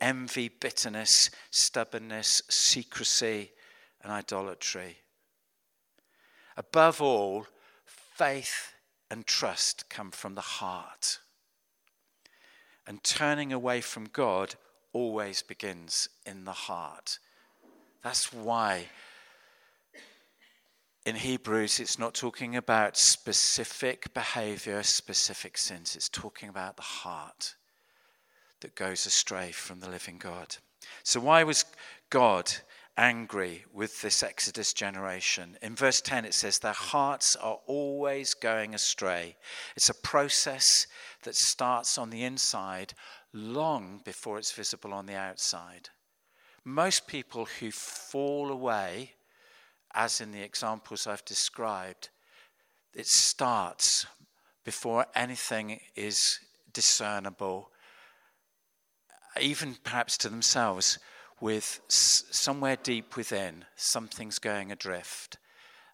envy, 0.01 0.49
bitterness, 0.49 1.29
stubbornness, 1.51 2.41
secrecy, 2.49 3.51
and 4.01 4.11
idolatry. 4.11 4.97
Above 6.55 7.01
all, 7.01 7.45
faith 7.85 8.73
and 9.11 9.25
trust 9.27 9.89
come 9.89 10.11
from 10.11 10.35
the 10.35 10.41
heart. 10.41 11.19
And 12.87 13.03
turning 13.03 13.51
away 13.51 13.81
from 13.81 14.05
God 14.05 14.55
always 14.97 15.43
begins 15.43 16.09
in 16.25 16.43
the 16.43 16.51
heart. 16.51 17.19
That's 18.03 18.33
why 18.33 18.87
in 21.05 21.15
Hebrews 21.15 21.79
it's 21.79 21.99
not 21.99 22.15
talking 22.15 22.55
about 22.55 22.97
specific 22.97 24.11
behavior, 24.15 24.81
specific 24.81 25.55
sins. 25.59 25.95
It's 25.95 26.09
talking 26.09 26.49
about 26.49 26.77
the 26.77 26.81
heart 26.81 27.53
that 28.61 28.73
goes 28.73 29.05
astray 29.05 29.51
from 29.51 29.81
the 29.81 29.89
living 29.89 30.17
God. 30.17 30.57
So, 31.03 31.19
why 31.19 31.43
was 31.43 31.63
God 32.09 32.51
angry 32.97 33.65
with 33.71 34.01
this 34.01 34.23
Exodus 34.23 34.73
generation? 34.73 35.59
In 35.61 35.75
verse 35.75 36.01
10, 36.01 36.25
it 36.25 36.33
says, 36.33 36.57
Their 36.57 36.73
hearts 36.73 37.35
are 37.35 37.59
always 37.67 38.33
going 38.33 38.73
astray. 38.73 39.35
It's 39.75 39.89
a 39.89 39.93
process 39.93 40.87
that 41.21 41.35
starts 41.35 41.99
on 41.99 42.09
the 42.09 42.23
inside 42.23 42.95
long 43.33 44.01
before 44.03 44.37
it's 44.37 44.51
visible 44.51 44.93
on 44.93 45.05
the 45.05 45.15
outside. 45.15 45.89
Most 46.63 47.07
people 47.07 47.47
who 47.59 47.71
fall 47.71 48.51
away, 48.51 49.13
as 49.93 50.21
in 50.21 50.31
the 50.31 50.41
examples 50.41 51.07
I've 51.07 51.25
described, 51.25 52.09
it 52.93 53.07
starts 53.07 54.05
before 54.63 55.05
anything 55.15 55.79
is 55.95 56.39
discernible, 56.73 57.71
even 59.39 59.77
perhaps 59.83 60.17
to 60.17 60.29
themselves, 60.29 60.99
with 61.39 61.79
somewhere 61.87 62.75
deep 62.75 63.15
within, 63.15 63.63
something's 63.75 64.39
going 64.39 64.71
adrift. 64.71 65.37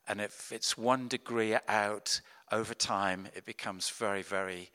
And 0.08 0.22
if 0.22 0.52
it's 0.52 0.78
one 0.78 1.08
degree 1.08 1.56
out 1.68 2.22
over 2.52 2.74
time, 2.74 3.28
it 3.36 3.46
becomes 3.46 3.90
very, 3.90 4.22
very 4.22 4.72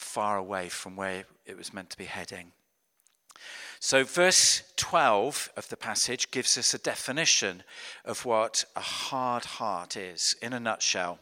far 0.00 0.36
away 0.36 0.68
from 0.68 0.96
where 0.96 1.24
it 1.46 1.56
was 1.56 1.72
meant 1.72 1.90
to 1.90 1.98
be 1.98 2.04
heading. 2.04 2.52
So, 3.78 4.04
verse 4.04 4.62
12 4.76 5.50
of 5.56 5.68
the 5.68 5.76
passage 5.76 6.30
gives 6.30 6.58
us 6.58 6.74
a 6.74 6.78
definition 6.78 7.62
of 8.04 8.24
what 8.24 8.64
a 8.76 8.80
hard 8.80 9.44
heart 9.44 9.96
is 9.96 10.34
in 10.42 10.52
a 10.52 10.60
nutshell. 10.60 11.18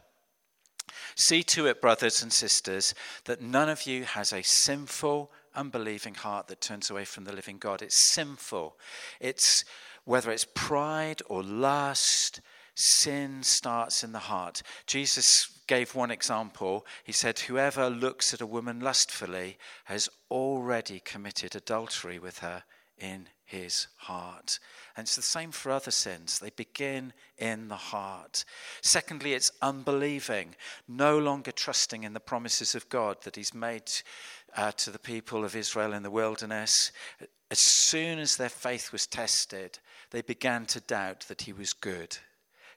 See 1.15 1.43
to 1.45 1.67
it, 1.67 1.81
brothers 1.81 2.23
and 2.23 2.33
sisters, 2.33 2.95
that 3.25 3.41
none 3.41 3.69
of 3.69 3.87
you 3.87 4.05
has 4.05 4.33
a 4.33 4.43
sinful, 4.43 5.31
unbelieving 5.55 6.15
heart 6.15 6.49
that 6.49 6.61
turns 6.61 6.91
away 6.91 7.05
from 7.05 7.25
the 7.25 7.35
living 7.35 7.59
God. 7.59 7.83
It's 7.83 8.13
sinful. 8.13 8.77
It's 9.21 9.65
whether 10.05 10.31
it's 10.31 10.47
pride 10.55 11.23
or 11.27 11.43
lust, 11.43 12.41
sin 12.75 13.43
starts 13.43 14.03
in 14.03 14.13
the 14.13 14.19
heart. 14.19 14.63
Jesus 14.87 15.58
gave 15.69 15.95
one 15.95 16.11
example. 16.11 16.85
He 17.05 17.13
said, 17.13 17.39
Whoever 17.39 17.89
looks 17.89 18.35
at 18.35 18.41
a 18.41 18.47
woman 18.47 18.81
lustfully 18.81 19.59
has 19.85 20.09
already 20.31 20.99
committed 20.99 21.55
adultery 21.55 22.19
with 22.19 22.39
her 22.39 22.65
in 22.99 23.29
his 23.45 23.87
heart. 23.97 24.59
And 24.97 25.05
it's 25.05 25.17
the 25.17 25.23
same 25.23 25.53
for 25.53 25.71
other 25.71 25.91
sins. 25.91 26.39
They 26.39 26.51
begin 26.51 27.13
in 27.39 27.69
the 27.69 27.77
heart. 27.77 28.45
Secondly, 28.83 29.33
it's 29.35 29.53
unbelieving, 29.63 30.57
no 30.87 31.19
longer 31.19 31.53
trusting 31.53 32.03
in 32.03 32.13
the 32.13 32.21
promises 32.21 32.75
of 32.75 32.89
God 32.89 33.23
that 33.23 33.37
he's 33.37 33.55
made 33.55 33.91
uh, 34.57 34.73
to 34.73 34.91
the 34.91 34.99
people 34.99 35.45
of 35.45 35.57
Israel 35.57 35.93
in 35.93 36.03
the 36.03 36.11
wilderness. 36.11 36.93
As 37.51 37.61
soon 37.61 38.19
as 38.19 38.37
their 38.37 38.51
faith 38.51 38.93
was 38.93 39.07
tested, 39.07 39.79
they 40.11 40.23
began 40.23 40.67
to 40.67 40.81
doubt 40.81 41.21
that 41.29 41.43
he 41.43 41.53
was 41.53 41.73
good. 41.73 42.19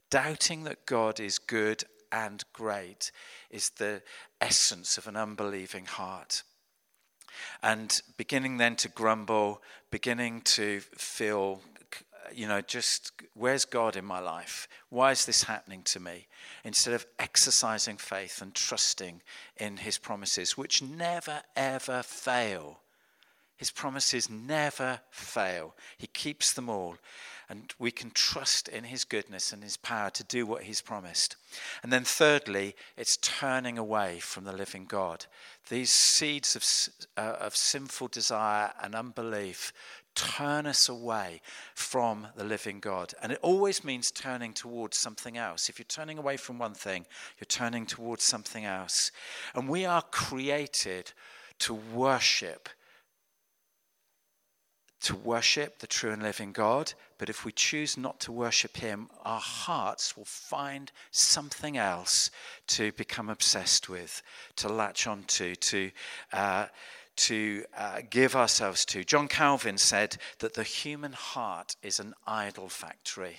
Doubting 0.10 0.64
that 0.66 0.86
God 0.86 1.20
is 1.20 1.40
good 1.40 1.84
and 2.12 2.44
great 2.54 3.12
is 3.50 3.70
the 3.78 4.02
essence 4.40 4.98
of 4.98 5.08
an 5.08 5.16
unbelieving 5.16 5.86
heart. 5.86 6.44
And 7.64 8.02
beginning 8.18 8.58
then 8.58 8.76
to 8.78 8.90
grumble, 8.90 9.62
beginning 9.90 10.42
to 10.42 10.82
feel, 10.98 11.62
you 12.34 12.48
know, 12.48 12.62
just 12.62 13.12
where's 13.34 13.66
God 13.66 13.96
in 13.96 14.06
my 14.06 14.20
life? 14.20 14.68
Why 14.90 15.12
is 15.12 15.26
this 15.26 15.44
happening 15.44 15.84
to 15.84 16.00
me? 16.00 16.28
Instead 16.64 16.94
of 16.94 17.06
exercising 17.20 17.98
faith 17.98 18.42
and 18.42 18.54
trusting 18.54 19.22
in 19.58 19.78
his 19.78 19.98
promises, 19.98 20.58
which 20.58 20.82
never 20.82 21.42
ever 21.56 22.04
fail. 22.04 22.80
His 23.58 23.70
promises 23.70 24.28
never 24.28 25.02
fail. 25.12 25.76
He 25.96 26.08
keeps 26.08 26.54
them 26.54 26.68
all 26.68 26.98
and 27.52 27.74
we 27.78 27.92
can 27.92 28.12
trust 28.12 28.70
in 28.70 28.86
his 28.86 29.04
goodness 29.04 29.52
and 29.52 29.62
his 29.62 29.76
power 29.76 30.10
to 30.12 30.24
do 30.24 30.46
what 30.46 30.64
he's 30.64 30.80
promised. 30.80 31.36
And 31.84 31.92
then, 31.92 32.06
thirdly, 32.06 32.76
it's 32.96 33.18
turning 33.18 33.78
away 33.78 34.20
from 34.22 34.46
the 34.46 34.54
living 34.54 34.86
God. 34.86 35.26
These 35.68 35.92
seeds 35.92 36.56
of, 36.56 36.64
uh, 37.18 37.36
of 37.42 37.54
sinful 37.54 38.08
desire 38.08 38.72
and 38.82 38.96
unbelief 38.96 39.74
turn 40.16 40.66
us 40.66 40.88
away 40.88 41.42
from 41.76 42.28
the 42.38 42.46
living 42.46 42.80
God. 42.80 43.14
And 43.22 43.34
it 43.34 43.40
always 43.42 43.84
means 43.84 44.12
turning 44.12 44.54
towards 44.54 44.98
something 44.98 45.36
else. 45.36 45.68
If 45.68 45.78
you're 45.78 45.84
turning 45.84 46.18
away 46.18 46.38
from 46.38 46.58
one 46.58 46.74
thing, 46.74 47.06
you're 47.38 47.46
turning 47.48 47.86
towards 47.86 48.24
something 48.24 48.64
else. 48.64 49.12
And 49.54 49.68
we 49.68 49.84
are 49.84 50.04
created 50.04 51.12
to 51.60 51.74
worship 51.74 52.70
to 55.02 55.16
worship 55.16 55.80
the 55.80 55.88
true 55.88 56.12
and 56.12 56.22
living 56.22 56.52
God, 56.52 56.94
but 57.22 57.30
if 57.30 57.46
we 57.46 57.52
choose 57.52 57.98
not 57.98 58.20
to 58.22 58.32
worship 58.32 58.78
Him, 58.78 59.08
our 59.24 59.40
hearts 59.40 60.18
will 60.18 60.26
find 60.26 60.92
something 61.12 61.78
else 61.78 62.32
to 62.66 62.92
become 62.94 63.30
obsessed 63.30 63.88
with, 63.88 64.24
to 64.56 64.68
latch 64.68 65.06
onto, 65.06 65.54
to. 65.54 65.92
Uh, 66.34 66.66
to 67.18 67.66
uh, 67.78 68.00
give 68.10 68.36
ourselves 68.36 68.86
to. 68.86 69.04
John 69.04 69.28
Calvin 69.28 69.78
said 69.78 70.18
that 70.40 70.56
the 70.56 70.64
human 70.64 71.12
heart 71.12 71.76
is 71.84 72.00
an 72.00 72.16
idol 72.26 72.70
factory. 72.70 73.36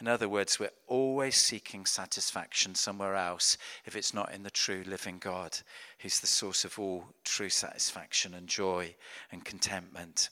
In 0.00 0.08
other 0.08 0.28
words, 0.28 0.58
we're 0.58 0.70
always 0.86 1.34
seeking 1.34 1.84
satisfaction 1.84 2.74
somewhere 2.74 3.16
else 3.16 3.58
if 3.84 3.96
it's 3.96 4.14
not 4.14 4.32
in 4.32 4.44
the 4.44 4.50
true 4.50 4.84
living 4.86 5.18
God, 5.18 5.58
who's 5.98 6.20
the 6.20 6.26
source 6.28 6.64
of 6.64 6.78
all 6.78 7.04
true 7.24 7.50
satisfaction 7.50 8.32
and 8.32 8.46
joy 8.46 8.94
and 9.30 9.44
contentment. 9.44 10.30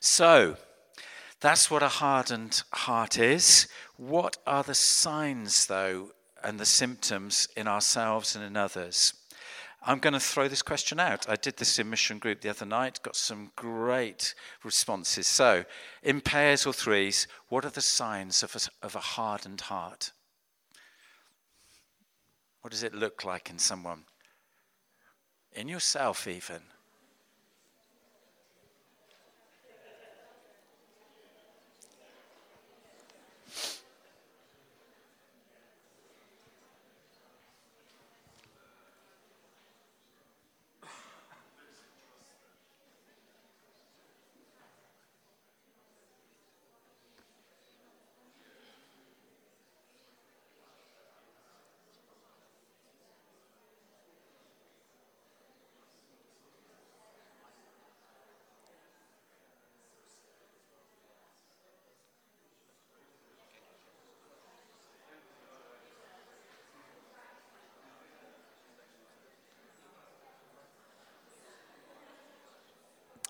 So, 0.00 0.58
that's 1.40 1.70
what 1.70 1.82
a 1.82 1.88
hardened 1.88 2.62
heart 2.72 3.18
is. 3.18 3.68
What 3.96 4.38
are 4.46 4.62
the 4.62 4.74
signs, 4.74 5.66
though, 5.66 6.10
and 6.42 6.58
the 6.58 6.66
symptoms 6.66 7.46
in 7.56 7.68
ourselves 7.68 8.34
and 8.34 8.44
in 8.44 8.56
others? 8.56 9.12
I'm 9.82 10.00
going 10.00 10.14
to 10.14 10.20
throw 10.20 10.48
this 10.48 10.62
question 10.62 10.98
out. 10.98 11.28
I 11.28 11.36
did 11.36 11.56
this 11.56 11.78
in 11.78 11.88
mission 11.88 12.18
group 12.18 12.40
the 12.40 12.48
other 12.48 12.66
night, 12.66 13.00
got 13.02 13.14
some 13.14 13.52
great 13.54 14.34
responses. 14.64 15.28
So, 15.28 15.64
in 16.02 16.20
pairs 16.20 16.66
or 16.66 16.72
threes, 16.72 17.28
what 17.48 17.64
are 17.64 17.70
the 17.70 17.80
signs 17.80 18.42
of 18.42 18.56
a, 18.56 18.84
of 18.84 18.96
a 18.96 19.00
hardened 19.00 19.62
heart? 19.62 20.12
What 22.62 22.72
does 22.72 22.82
it 22.82 22.94
look 22.94 23.24
like 23.24 23.48
in 23.48 23.58
someone? 23.58 24.04
In 25.52 25.68
yourself, 25.68 26.26
even. 26.26 26.62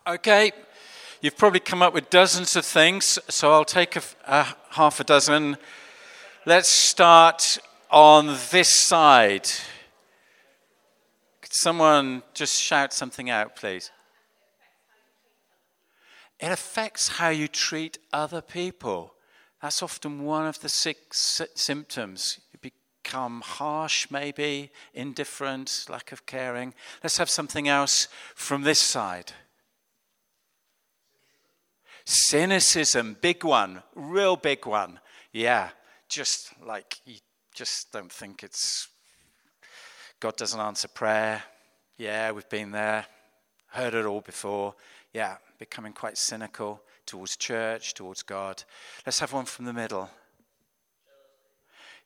Okay, 0.09 0.53
you've 1.21 1.37
probably 1.37 1.61
come 1.61 1.83
up 1.83 1.93
with 1.93 2.09
dozens 2.09 2.57
of 2.57 2.65
things, 2.65 3.19
so 3.29 3.53
I'll 3.53 3.63
take 3.63 3.95
a, 3.95 4.01
a 4.27 4.47
half 4.71 5.01
a 5.01 5.05
dozen. 5.05 5.59
Let's 6.47 6.73
start 6.73 7.59
on 7.91 8.39
this 8.51 8.75
side. 8.75 9.47
Could 11.43 11.53
someone 11.53 12.23
just 12.33 12.59
shout 12.59 12.95
something 12.95 13.29
out, 13.29 13.55
please? 13.55 13.91
It 16.41 16.53
affects 16.53 17.09
how 17.09 17.29
you 17.29 17.47
treat 17.47 17.99
other 18.11 18.41
people. 18.41 19.13
That's 19.61 19.83
often 19.83 20.25
one 20.25 20.47
of 20.47 20.61
the 20.61 20.71
six 20.71 21.43
symptoms. 21.55 22.41
You 22.55 22.71
become 23.03 23.43
harsh, 23.43 24.11
maybe, 24.11 24.71
indifferent, 24.95 25.85
lack 25.91 26.13
of 26.13 26.25
caring. 26.25 26.73
Let's 27.03 27.19
have 27.19 27.29
something 27.29 27.69
else 27.69 28.09
from 28.35 28.63
this 28.63 28.81
side. 28.81 29.35
Cynicism, 32.11 33.19
big 33.21 33.45
one, 33.45 33.83
real 33.95 34.35
big 34.35 34.65
one. 34.65 34.99
Yeah, 35.31 35.69
just 36.09 36.55
like 36.65 36.97
you 37.05 37.17
just 37.55 37.93
don't 37.93 38.11
think 38.11 38.43
it's 38.43 38.89
God 40.19 40.35
doesn't 40.35 40.59
answer 40.59 40.89
prayer. 40.89 41.43
Yeah, 41.99 42.31
we've 42.31 42.49
been 42.49 42.71
there, 42.71 43.05
heard 43.73 43.93
it 43.93 44.07
all 44.07 44.23
before. 44.23 44.75
Yeah, 45.13 45.37
becoming 45.59 45.93
quite 45.93 46.17
cynical 46.17 46.81
towards 47.05 47.37
church, 47.37 47.93
towards 47.93 48.23
God. 48.23 48.65
Let's 49.05 49.21
have 49.21 49.35
one 49.35 49.45
from 49.45 49.67
the 49.67 49.75
middle. 49.75 50.09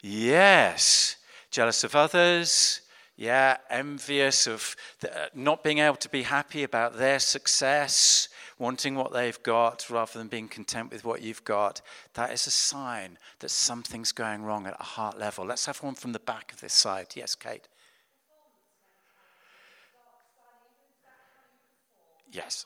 Yes, 0.00 1.14
jealous 1.52 1.84
of 1.84 1.94
others. 1.94 2.80
Yeah, 3.16 3.58
envious 3.68 4.46
of 4.46 4.74
the, 5.00 5.24
uh, 5.24 5.26
not 5.34 5.62
being 5.62 5.78
able 5.78 5.96
to 5.96 6.08
be 6.08 6.22
happy 6.22 6.62
about 6.62 6.96
their 6.96 7.18
success 7.18 8.28
wanting 8.58 8.94
what 8.94 9.12
they've 9.12 9.42
got 9.42 9.90
rather 9.90 10.18
than 10.18 10.28
being 10.28 10.48
content 10.48 10.92
with 10.92 11.04
what 11.04 11.20
you've 11.20 11.44
got, 11.44 11.82
that 12.14 12.32
is 12.32 12.46
a 12.46 12.50
sign 12.50 13.18
that 13.40 13.50
something's 13.50 14.12
going 14.12 14.42
wrong 14.42 14.66
at 14.66 14.76
a 14.78 14.84
heart 14.84 15.18
level. 15.18 15.44
Let's 15.44 15.66
have 15.66 15.82
one 15.82 15.94
from 15.94 16.12
the 16.12 16.20
back 16.20 16.52
of 16.52 16.60
this 16.60 16.72
side. 16.72 17.08
Yes, 17.14 17.34
Kate. 17.34 17.68
Yes. 22.30 22.64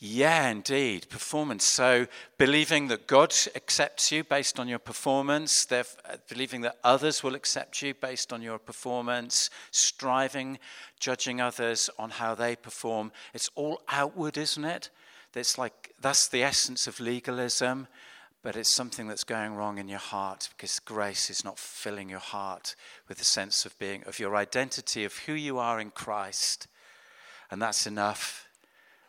Yeah, 0.00 0.48
indeed. 0.48 1.08
Performance. 1.08 1.64
So, 1.64 2.06
believing 2.36 2.86
that 2.86 3.08
God 3.08 3.34
accepts 3.56 4.12
you 4.12 4.22
based 4.22 4.60
on 4.60 4.68
your 4.68 4.78
performance, 4.78 5.70
uh, 5.72 5.82
believing 6.28 6.60
that 6.60 6.76
others 6.84 7.24
will 7.24 7.34
accept 7.34 7.82
you 7.82 7.94
based 7.94 8.32
on 8.32 8.40
your 8.40 8.58
performance, 8.58 9.50
striving, 9.72 10.60
judging 11.00 11.40
others 11.40 11.90
on 11.98 12.10
how 12.10 12.36
they 12.36 12.54
perform. 12.54 13.10
It's 13.34 13.50
all 13.56 13.82
outward, 13.88 14.38
isn't 14.38 14.64
it? 14.64 14.88
It's 15.34 15.58
like 15.58 15.92
that's 16.00 16.28
the 16.28 16.44
essence 16.44 16.86
of 16.86 17.00
legalism, 17.00 17.88
but 18.42 18.54
it's 18.54 18.74
something 18.74 19.08
that's 19.08 19.24
going 19.24 19.56
wrong 19.56 19.78
in 19.78 19.88
your 19.88 19.98
heart 19.98 20.48
because 20.56 20.78
grace 20.78 21.28
is 21.28 21.44
not 21.44 21.58
filling 21.58 22.08
your 22.08 22.20
heart 22.20 22.76
with 23.08 23.20
a 23.20 23.24
sense 23.24 23.66
of 23.66 23.76
being, 23.80 24.04
of 24.04 24.20
your 24.20 24.36
identity, 24.36 25.04
of 25.04 25.16
who 25.18 25.32
you 25.32 25.58
are 25.58 25.80
in 25.80 25.90
Christ. 25.90 26.68
And 27.50 27.60
that's 27.60 27.86
enough 27.86 28.47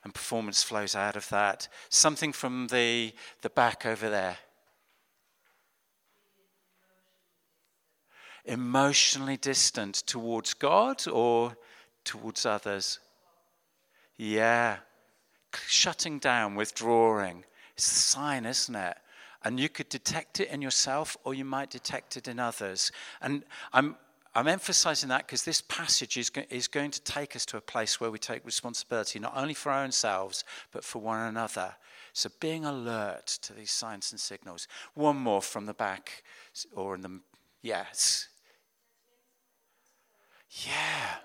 and 0.04 0.14
performance 0.14 0.64
flows 0.64 0.96
out 0.96 1.16
of 1.16 1.28
that. 1.30 1.68
Something 1.90 2.32
from 2.32 2.68
the, 2.68 3.14
the 3.42 3.50
back 3.50 3.86
over 3.86 4.10
there. 4.10 4.38
Emotionally 8.46 9.38
distant 9.38 9.96
towards 9.96 10.54
God 10.54 11.08
or 11.08 11.58
towards 12.04 12.46
others? 12.46 13.00
Yeah. 14.18 14.78
Shutting 15.68 16.20
down, 16.20 16.56
withdrawing. 16.56 17.46
It's 17.74 17.92
a 17.92 17.96
sign, 17.96 18.46
isn't 18.46 18.76
it? 18.76 18.98
And 19.44 19.60
you 19.60 19.70
could 19.70 19.90
detect 19.90 20.40
it 20.40 20.50
in 20.50 20.62
yourself 20.62 21.16
or 21.24 21.34
you 21.34 21.46
might 21.46 21.70
detect 21.70 22.18
it 22.18 22.28
in 22.28 22.40
others. 22.40 22.92
And 23.22 23.44
I'm 23.72 23.96
I'm 24.36 24.48
emphasizing 24.48 25.10
that 25.10 25.26
because 25.26 25.44
this 25.44 25.62
passage 25.62 26.16
is, 26.18 26.30
go- 26.30 26.44
is 26.50 26.68
going 26.68 26.92
to 26.92 27.02
take 27.02 27.36
us 27.36 27.46
to 27.48 27.58
a 27.58 27.62
place 27.62 28.00
where 28.00 28.12
we 28.12 28.20
take 28.20 28.46
responsibility 28.46 29.20
not 29.20 29.36
only 29.36 29.54
for 29.54 29.72
our 29.72 29.84
own 29.84 29.92
selves, 29.92 30.44
but 30.72 30.84
for 30.84 31.00
one 31.02 31.20
another. 31.20 31.76
So 32.14 32.30
being 32.40 32.66
alert 32.66 33.26
to 33.42 33.54
these 33.54 33.72
signs 33.72 34.12
and 34.12 34.20
signals. 34.20 34.68
One 34.94 35.18
more 35.18 35.42
from 35.42 35.66
the 35.66 35.74
back, 35.74 36.24
or 36.74 36.96
in 36.96 37.02
the. 37.02 37.20
Yes. 37.62 38.28
Yeah. 40.66 41.16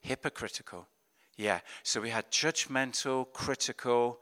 Hypocritical. 0.00 0.86
Yeah. 1.36 1.60
So 1.82 2.00
we 2.00 2.10
had 2.10 2.30
judgmental, 2.30 3.26
critical, 3.32 4.20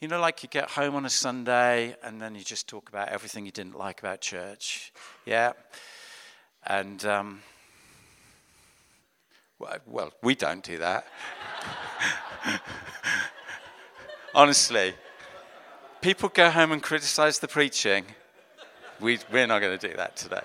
you 0.00 0.08
know, 0.08 0.20
like 0.20 0.42
you 0.42 0.48
get 0.48 0.70
home 0.70 0.94
on 0.96 1.06
a 1.06 1.10
Sunday 1.10 1.96
and 2.02 2.20
then 2.20 2.34
you 2.34 2.42
just 2.42 2.68
talk 2.68 2.88
about 2.88 3.08
everything 3.08 3.46
you 3.46 3.52
didn't 3.52 3.78
like 3.78 4.00
about 4.00 4.20
church. 4.20 4.92
Yeah. 5.24 5.52
And, 6.66 7.04
um, 7.04 7.42
well, 9.86 10.12
we 10.22 10.34
don't 10.34 10.62
do 10.62 10.78
that. 10.78 11.06
Honestly, 14.34 14.94
people 16.00 16.28
go 16.28 16.50
home 16.50 16.72
and 16.72 16.82
criticize 16.82 17.38
the 17.38 17.48
preaching. 17.48 18.04
We, 19.00 19.18
we're 19.32 19.46
not 19.46 19.60
going 19.60 19.78
to 19.78 19.88
do 19.88 19.96
that 19.96 20.16
today. 20.16 20.42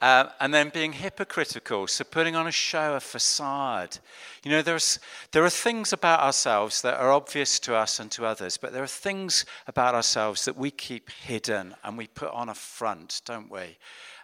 Uh, 0.00 0.28
and 0.38 0.54
then 0.54 0.68
being 0.68 0.92
hypocritical, 0.92 1.88
so 1.88 2.04
putting 2.04 2.36
on 2.36 2.46
a 2.46 2.52
show, 2.52 2.94
a 2.94 3.00
facade. 3.00 3.98
You 4.44 4.52
know, 4.52 4.62
there's, 4.62 5.00
there 5.32 5.44
are 5.44 5.50
things 5.50 5.92
about 5.92 6.20
ourselves 6.20 6.82
that 6.82 7.00
are 7.00 7.10
obvious 7.10 7.58
to 7.60 7.74
us 7.74 7.98
and 7.98 8.08
to 8.12 8.24
others, 8.24 8.56
but 8.56 8.72
there 8.72 8.82
are 8.84 8.86
things 8.86 9.44
about 9.66 9.96
ourselves 9.96 10.44
that 10.44 10.56
we 10.56 10.70
keep 10.70 11.10
hidden 11.10 11.74
and 11.82 11.98
we 11.98 12.06
put 12.06 12.30
on 12.30 12.48
a 12.48 12.54
front, 12.54 13.22
don't 13.24 13.50
we? 13.50 13.76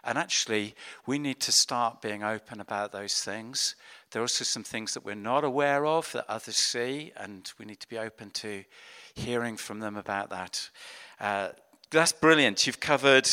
And 0.05 0.17
actually, 0.17 0.75
we 1.05 1.19
need 1.19 1.41
to 1.41 1.51
start 1.51 2.01
being 2.01 2.23
open 2.23 2.61
about 2.61 2.93
those 2.93 3.15
things. 3.21 3.75
There 4.11 4.21
are 4.21 4.23
also 4.23 4.45
some 4.45 4.63
things 4.63 4.93
that 4.93 5.03
we're 5.03 5.15
not 5.15 5.43
aware 5.43 5.85
of 5.85 6.09
that 6.13 6.25
others 6.29 6.55
see, 6.55 7.11
and 7.17 7.51
we 7.59 7.65
need 7.65 7.81
to 7.81 7.89
be 7.89 7.97
open 7.97 8.29
to 8.29 8.63
hearing 9.15 9.57
from 9.57 9.79
them 9.79 9.97
about 9.97 10.29
that. 10.29 10.69
Uh, 11.19 11.49
that's 11.89 12.13
brilliant. 12.13 12.65
You've 12.65 12.79
covered 12.79 13.27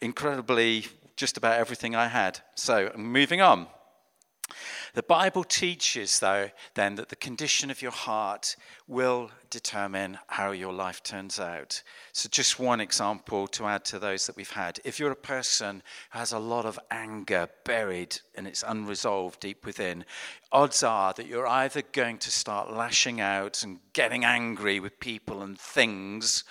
incredibly 0.00 0.86
just 1.16 1.36
about 1.36 1.58
everything 1.58 1.94
I 1.94 2.08
had. 2.08 2.40
So, 2.54 2.92
moving 2.96 3.40
on. 3.40 3.68
The 4.94 5.02
Bible 5.02 5.42
teaches, 5.42 6.20
though, 6.20 6.50
then 6.74 6.94
that 6.96 7.08
the 7.08 7.16
condition 7.16 7.70
of 7.70 7.82
your 7.82 7.90
heart 7.90 8.54
will 8.86 9.30
determine 9.50 10.18
how 10.28 10.52
your 10.52 10.72
life 10.72 11.02
turns 11.02 11.40
out. 11.40 11.82
So, 12.12 12.28
just 12.28 12.60
one 12.60 12.80
example 12.80 13.48
to 13.48 13.66
add 13.66 13.84
to 13.86 13.98
those 13.98 14.26
that 14.26 14.36
we've 14.36 14.50
had. 14.50 14.78
If 14.84 15.00
you're 15.00 15.10
a 15.10 15.16
person 15.16 15.82
who 16.12 16.18
has 16.18 16.32
a 16.32 16.38
lot 16.38 16.64
of 16.64 16.78
anger 16.90 17.48
buried 17.64 18.20
and 18.36 18.46
it's 18.46 18.62
unresolved 18.66 19.40
deep 19.40 19.66
within, 19.66 20.04
odds 20.52 20.82
are 20.82 21.12
that 21.14 21.26
you're 21.26 21.48
either 21.48 21.82
going 21.92 22.18
to 22.18 22.30
start 22.30 22.72
lashing 22.72 23.20
out 23.20 23.62
and 23.64 23.80
getting 23.94 24.24
angry 24.24 24.78
with 24.78 25.00
people 25.00 25.42
and 25.42 25.58
things, 25.58 26.44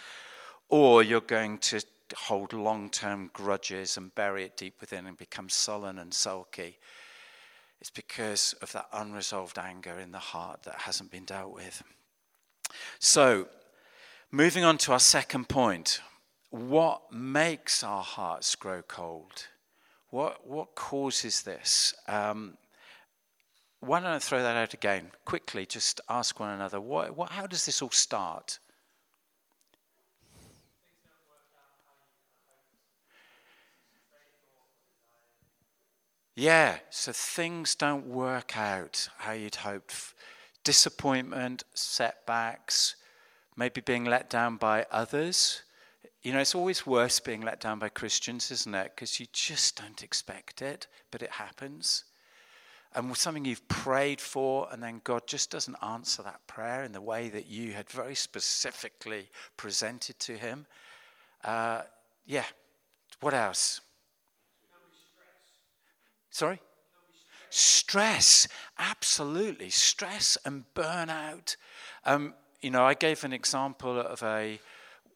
or 0.67 1.01
you're 1.01 1.21
going 1.21 1.59
to 1.59 1.81
hold 2.15 2.53
long 2.53 2.89
term 2.89 3.29
grudges 3.33 3.97
and 3.97 4.13
bury 4.15 4.43
it 4.43 4.57
deep 4.57 4.79
within 4.79 5.05
and 5.07 5.17
become 5.17 5.49
sullen 5.49 5.97
and 5.99 6.13
sulky. 6.13 6.77
It's 7.81 7.89
because 7.89 8.53
of 8.61 8.71
that 8.71 8.87
unresolved 8.93 9.57
anger 9.57 9.99
in 9.99 10.11
the 10.11 10.19
heart 10.19 10.63
that 10.63 10.81
hasn't 10.81 11.11
been 11.11 11.25
dealt 11.25 11.53
with. 11.53 11.83
So, 12.99 13.47
moving 14.31 14.63
on 14.63 14.77
to 14.79 14.93
our 14.93 14.99
second 14.99 15.49
point 15.49 15.99
what 16.53 17.11
makes 17.11 17.83
our 17.83 18.03
hearts 18.03 18.53
grow 18.53 18.83
cold? 18.83 19.47
What, 20.11 20.45
what 20.47 20.75
causes 20.75 21.41
this? 21.41 21.95
Um, 22.07 22.57
why 23.79 23.99
don't 23.99 24.09
I 24.11 24.19
throw 24.19 24.43
that 24.43 24.55
out 24.55 24.75
again? 24.75 25.09
Quickly, 25.25 25.65
just 25.65 25.99
ask 26.07 26.39
one 26.39 26.51
another 26.51 26.79
what, 26.79 27.17
what, 27.17 27.31
how 27.31 27.47
does 27.47 27.65
this 27.65 27.81
all 27.81 27.89
start? 27.89 28.59
Yeah, 36.35 36.77
so 36.89 37.11
things 37.11 37.75
don't 37.75 38.07
work 38.07 38.57
out 38.57 39.07
how 39.19 39.33
you'd 39.33 39.55
hoped. 39.55 40.15
Disappointment, 40.63 41.63
setbacks, 41.75 42.95
maybe 43.55 43.81
being 43.81 44.05
let 44.05 44.31
down 44.31 44.57
by 44.57 44.85
others. 44.91 45.61
You 46.23 46.33
know, 46.33 46.39
it's 46.39 46.55
always 46.55 46.87
worse 46.87 47.19
being 47.19 47.41
let 47.41 47.59
down 47.59 47.77
by 47.77 47.89
Christians, 47.89 48.49
isn't 48.49 48.73
it? 48.73 48.93
Because 48.95 49.19
you 49.19 49.27
just 49.31 49.79
don't 49.79 50.01
expect 50.01 50.61
it, 50.61 50.87
but 51.11 51.21
it 51.21 51.31
happens. 51.31 52.05
And 52.95 53.15
something 53.15 53.45
you've 53.45 53.67
prayed 53.67 54.21
for, 54.21 54.67
and 54.71 54.81
then 54.81 55.01
God 55.03 55.27
just 55.27 55.51
doesn't 55.51 55.77
answer 55.83 56.23
that 56.23 56.45
prayer 56.47 56.83
in 56.83 56.93
the 56.93 57.01
way 57.01 57.29
that 57.29 57.47
you 57.47 57.73
had 57.73 57.89
very 57.89 58.15
specifically 58.15 59.29
presented 59.57 60.17
to 60.19 60.37
Him. 60.37 60.65
Uh, 61.43 61.81
yeah, 62.25 62.45
what 63.19 63.33
else? 63.33 63.81
Sorry? 66.33 66.59
Stress, 67.51 68.47
absolutely. 68.79 69.69
Stress 69.69 70.35
and 70.43 70.65
burnout. 70.73 71.55
Um, 72.05 72.33
you 72.59 72.71
know, 72.71 72.83
I 72.83 72.95
gave 72.95 73.23
an 73.23 73.33
example 73.33 73.99
of 73.99 74.23
a 74.23 74.59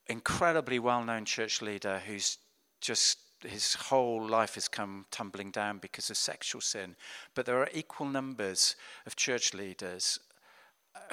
incredibly 0.05 0.77
well-known 0.77 1.25
church 1.25 1.59
leader 1.59 2.03
who's 2.05 2.37
just 2.81 3.17
his 3.41 3.73
whole 3.73 4.27
life 4.27 4.53
has 4.53 4.67
come 4.67 5.07
tumbling 5.09 5.49
down 5.49 5.79
because 5.79 6.11
of 6.11 6.17
sexual 6.17 6.61
sin. 6.61 6.95
But 7.33 7.47
there 7.47 7.57
are 7.57 7.69
equal 7.73 8.07
numbers 8.07 8.75
of 9.07 9.15
church 9.15 9.55
leaders 9.55 10.19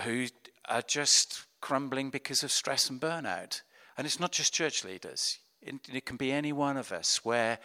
who 0.01 0.27
are 0.69 0.83
just 0.83 1.47
crumbling 1.63 2.11
because 2.11 2.43
of 2.43 2.53
stress 2.53 2.91
and 2.91 3.01
burnout. 3.01 3.63
And 3.97 4.07
it's 4.07 4.21
not 4.21 4.33
just 4.33 4.53
church 4.53 4.85
leaders, 4.85 5.39
it, 5.63 5.77
it 5.91 6.05
can 6.05 6.19
be 6.19 6.31
any 6.31 6.53
one 6.53 6.77
of 6.77 6.93
us 6.93 7.25
where 7.25 7.59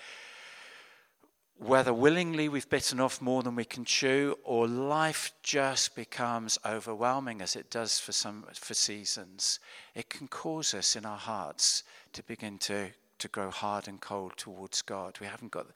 whether 1.60 1.94
willingly 1.94 2.48
we've 2.48 2.70
bitten 2.70 3.00
off 3.02 3.22
more 3.22 3.44
than 3.44 3.54
we 3.54 3.66
can 3.66 3.84
chew 3.84 4.38
or 4.44 4.66
life 4.66 5.34
just 5.44 5.94
becomes 5.94 6.58
overwhelming 6.66 7.42
as 7.42 7.56
it 7.56 7.70
does 7.70 8.00
for 8.00 8.14
some 8.14 8.46
for 8.54 8.74
seasons 8.74 9.60
it 9.94 10.10
can 10.10 10.28
cause 10.28 10.74
us 10.74 10.96
in 10.96 11.06
our 11.06 11.18
hearts 11.18 11.84
to 12.14 12.24
begin 12.24 12.58
to 12.58 12.90
to 13.20 13.28
grow 13.28 13.52
hard 13.52 13.88
and 13.88 14.02
cold 14.02 14.34
towards 14.38 14.82
god. 14.82 15.18
We 15.20 15.28
haven't 15.28 15.52
got 15.52 15.68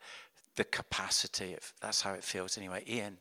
the 0.56 0.64
capacity 0.64 1.56
that's 1.80 2.02
how 2.02 2.14
it 2.14 2.24
feels 2.24 2.58
anyway. 2.58 2.84
Ian 2.88 3.18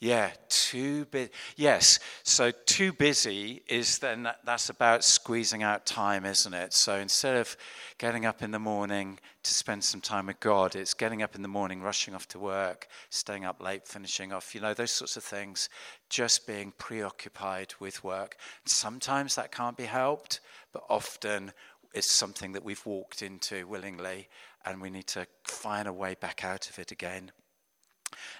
yeah, 0.00 0.30
too 0.48 1.06
busy. 1.06 1.30
Yes, 1.56 1.98
so 2.22 2.52
too 2.52 2.92
busy 2.92 3.62
is 3.68 3.98
then 3.98 4.22
that, 4.22 4.38
that's 4.44 4.68
about 4.68 5.02
squeezing 5.02 5.64
out 5.64 5.86
time, 5.86 6.24
isn't 6.24 6.54
it? 6.54 6.72
So 6.72 6.94
instead 6.94 7.36
of 7.36 7.56
getting 7.98 8.24
up 8.24 8.40
in 8.40 8.52
the 8.52 8.60
morning 8.60 9.18
to 9.42 9.52
spend 9.52 9.82
some 9.82 10.00
time 10.00 10.26
with 10.26 10.38
God, 10.38 10.76
it's 10.76 10.94
getting 10.94 11.20
up 11.20 11.34
in 11.34 11.42
the 11.42 11.48
morning, 11.48 11.82
rushing 11.82 12.14
off 12.14 12.28
to 12.28 12.38
work, 12.38 12.86
staying 13.10 13.44
up 13.44 13.60
late, 13.60 13.88
finishing 13.88 14.32
off, 14.32 14.54
you 14.54 14.60
know, 14.60 14.72
those 14.72 14.92
sorts 14.92 15.16
of 15.16 15.24
things, 15.24 15.68
just 16.08 16.46
being 16.46 16.72
preoccupied 16.78 17.74
with 17.80 18.04
work. 18.04 18.36
Sometimes 18.66 19.34
that 19.34 19.50
can't 19.50 19.76
be 19.76 19.86
helped, 19.86 20.38
but 20.72 20.84
often 20.88 21.52
it's 21.92 22.12
something 22.12 22.52
that 22.52 22.64
we've 22.64 22.86
walked 22.86 23.22
into 23.22 23.66
willingly 23.66 24.28
and 24.64 24.80
we 24.80 24.90
need 24.90 25.08
to 25.08 25.26
find 25.42 25.88
a 25.88 25.92
way 25.92 26.14
back 26.20 26.44
out 26.44 26.70
of 26.70 26.78
it 26.78 26.92
again. 26.92 27.32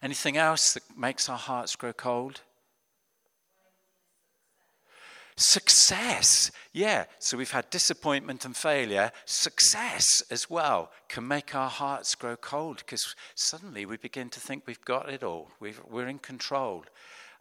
Anything 0.03 0.37
else 0.37 0.75
that 0.75 0.83
makes 0.97 1.29
our 1.29 1.38
hearts 1.38 1.77
grow 1.77 1.93
cold? 1.93 2.43
Success. 5.37 6.51
Yeah, 6.73 7.05
so 7.21 7.37
we've 7.37 7.53
had 7.53 7.71
disappointment 7.71 8.45
and 8.45 8.57
failure. 8.57 9.12
Success 9.25 10.21
as 10.33 10.51
well 10.51 10.91
can 11.09 11.29
make 11.29 11.55
our 11.55 11.71
hearts 11.71 12.17
grow 12.17 12.35
cold 12.35 12.79
because 12.79 13.14
suddenly 13.37 13.87
we 13.87 13.97
begin 13.97 14.31
to 14.31 14.41
think 14.41 14.64
we've 14.67 14.85
got 14.85 15.09
it 15.09 15.23
all. 15.23 15.53
we 15.61 15.73
are 15.93 16.09
in 16.09 16.19
control. 16.19 16.85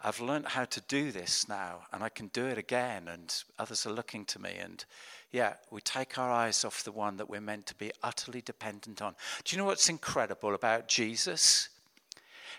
I've 0.03 0.21
learned 0.21 0.49
how 0.49 0.65
to 0.65 0.81
do 0.81 1.11
this 1.11 1.49
now 1.49 1.81
and 1.91 2.03
I 2.03 2.09
can 2.09 2.27
do 2.27 2.45
it 2.45 2.59
again, 2.59 3.07
and 3.07 3.33
others 3.57 3.85
are 3.87 3.91
looking 3.91 4.25
to 4.25 4.39
me. 4.39 4.53
And 4.61 4.85
yeah, 5.31 5.53
we 5.71 5.81
take 5.81 6.19
our 6.19 6.31
eyes 6.31 6.63
off 6.63 6.83
the 6.83 6.91
one 6.91 7.17
that 7.17 7.29
we're 7.29 7.41
meant 7.41 7.65
to 7.67 7.75
be 7.75 7.91
utterly 8.03 8.41
dependent 8.41 9.01
on. 9.01 9.15
Do 9.43 9.55
you 9.55 9.61
know 9.61 9.67
what's 9.67 9.89
incredible 9.89 10.53
about 10.53 10.87
Jesus? 10.87 11.69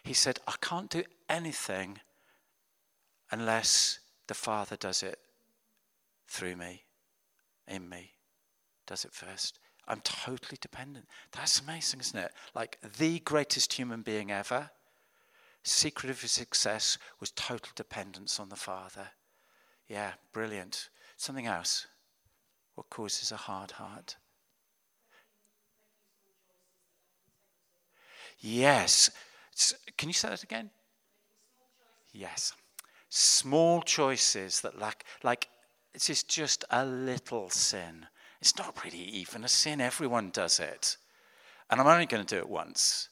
He 0.08 0.14
said, 0.14 0.40
I 0.46 0.54
can't 0.62 0.88
do 0.88 1.02
anything 1.28 1.98
unless 3.30 3.98
the 4.26 4.32
Father 4.32 4.74
does 4.74 5.02
it 5.02 5.18
through 6.26 6.56
me, 6.56 6.84
in 7.66 7.90
me, 7.90 8.12
does 8.86 9.04
it 9.04 9.12
first. 9.12 9.58
I'm 9.86 10.00
totally 10.00 10.56
dependent. 10.62 11.04
That's 11.32 11.60
amazing, 11.60 12.00
isn't 12.00 12.18
it? 12.18 12.32
Like 12.54 12.78
the 12.96 13.18
greatest 13.18 13.74
human 13.74 14.00
being 14.00 14.30
ever, 14.30 14.70
secret 15.62 16.08
of 16.08 16.22
his 16.22 16.32
success 16.32 16.96
was 17.20 17.30
total 17.32 17.72
dependence 17.74 18.40
on 18.40 18.48
the 18.48 18.56
Father. 18.56 19.08
Yeah, 19.88 20.12
brilliant. 20.32 20.88
Something 21.18 21.46
else. 21.46 21.86
What 22.76 22.88
causes 22.88 23.30
a 23.30 23.36
hard 23.36 23.72
heart? 23.72 24.16
Yes, 28.40 29.10
can 29.96 30.08
you 30.08 30.12
say 30.12 30.28
that 30.28 30.42
again? 30.42 30.70
Yes. 32.12 32.52
Small 33.08 33.82
choices 33.82 34.60
that 34.60 34.78
lack, 34.78 35.04
like, 35.22 35.48
this 35.92 36.10
is 36.10 36.22
just 36.22 36.64
a 36.70 36.84
little 36.84 37.50
sin. 37.50 38.06
It's 38.40 38.56
not 38.56 38.84
really 38.84 38.98
even 38.98 39.44
a 39.44 39.48
sin. 39.48 39.80
Everyone 39.80 40.30
does 40.30 40.60
it. 40.60 40.96
And 41.70 41.80
I'm 41.80 41.86
only 41.86 42.06
going 42.06 42.24
to 42.24 42.34
do 42.34 42.38
it 42.38 42.48
once. 42.48 43.08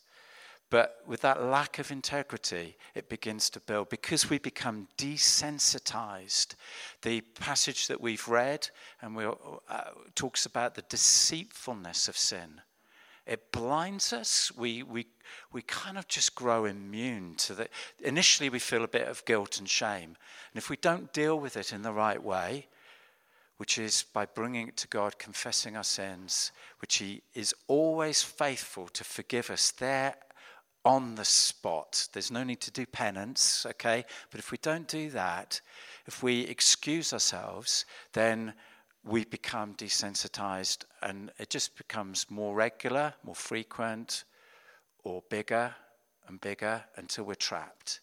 But 0.68 0.96
with 1.06 1.20
that 1.20 1.42
lack 1.42 1.78
of 1.78 1.92
integrity, 1.92 2.76
it 2.94 3.08
begins 3.08 3.48
to 3.50 3.60
build 3.60 3.88
because 3.88 4.28
we 4.28 4.38
become 4.38 4.88
desensitized. 4.98 6.54
The 7.02 7.20
passage 7.20 7.86
that 7.86 8.00
we've 8.00 8.26
read 8.26 8.68
and 9.00 9.14
we 9.14 9.26
uh, 9.26 9.32
talks 10.16 10.44
about 10.44 10.74
the 10.74 10.82
deceitfulness 10.82 12.08
of 12.08 12.16
sin. 12.16 12.60
It 13.26 13.50
blinds 13.50 14.12
us. 14.12 14.52
We, 14.56 14.82
we, 14.82 15.06
we 15.52 15.62
kind 15.62 15.98
of 15.98 16.06
just 16.06 16.34
grow 16.34 16.64
immune 16.64 17.34
to 17.38 17.54
that. 17.54 17.70
Initially, 18.02 18.48
we 18.48 18.58
feel 18.58 18.84
a 18.84 18.88
bit 18.88 19.08
of 19.08 19.24
guilt 19.24 19.58
and 19.58 19.68
shame. 19.68 20.16
And 20.52 20.56
if 20.56 20.70
we 20.70 20.76
don't 20.76 21.12
deal 21.12 21.38
with 21.38 21.56
it 21.56 21.72
in 21.72 21.82
the 21.82 21.92
right 21.92 22.22
way, 22.22 22.66
which 23.56 23.78
is 23.78 24.04
by 24.12 24.26
bringing 24.26 24.68
it 24.68 24.76
to 24.76 24.88
God, 24.88 25.18
confessing 25.18 25.76
our 25.76 25.84
sins, 25.84 26.52
which 26.80 26.98
He 26.98 27.22
is 27.34 27.54
always 27.66 28.22
faithful 28.22 28.86
to 28.88 29.02
forgive 29.02 29.50
us 29.50 29.72
there 29.72 30.14
on 30.84 31.16
the 31.16 31.24
spot. 31.24 32.08
There's 32.12 32.30
no 32.30 32.44
need 32.44 32.60
to 32.60 32.70
do 32.70 32.86
penance, 32.86 33.66
okay? 33.66 34.04
But 34.30 34.38
if 34.38 34.52
we 34.52 34.58
don't 34.58 34.86
do 34.86 35.10
that, 35.10 35.60
if 36.06 36.22
we 36.22 36.42
excuse 36.42 37.12
ourselves, 37.12 37.86
then 38.12 38.54
we 39.06 39.24
become 39.24 39.74
desensitized 39.74 40.84
and 41.00 41.30
it 41.38 41.48
just 41.48 41.76
becomes 41.76 42.26
more 42.28 42.54
regular, 42.54 43.14
more 43.22 43.36
frequent, 43.36 44.24
or 45.04 45.22
bigger 45.30 45.74
and 46.26 46.40
bigger 46.40 46.84
until 46.96 47.24
we're 47.24 47.34
trapped. 47.34 48.00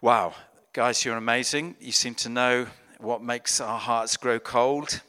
Wow, 0.00 0.34
guys, 0.72 1.04
you're 1.04 1.16
amazing. 1.16 1.76
You 1.80 1.92
seem 1.92 2.16
to 2.16 2.28
know 2.28 2.66
what 2.98 3.22
makes 3.22 3.60
our 3.60 3.78
hearts 3.78 4.16
grow 4.16 4.40
cold. 4.40 5.00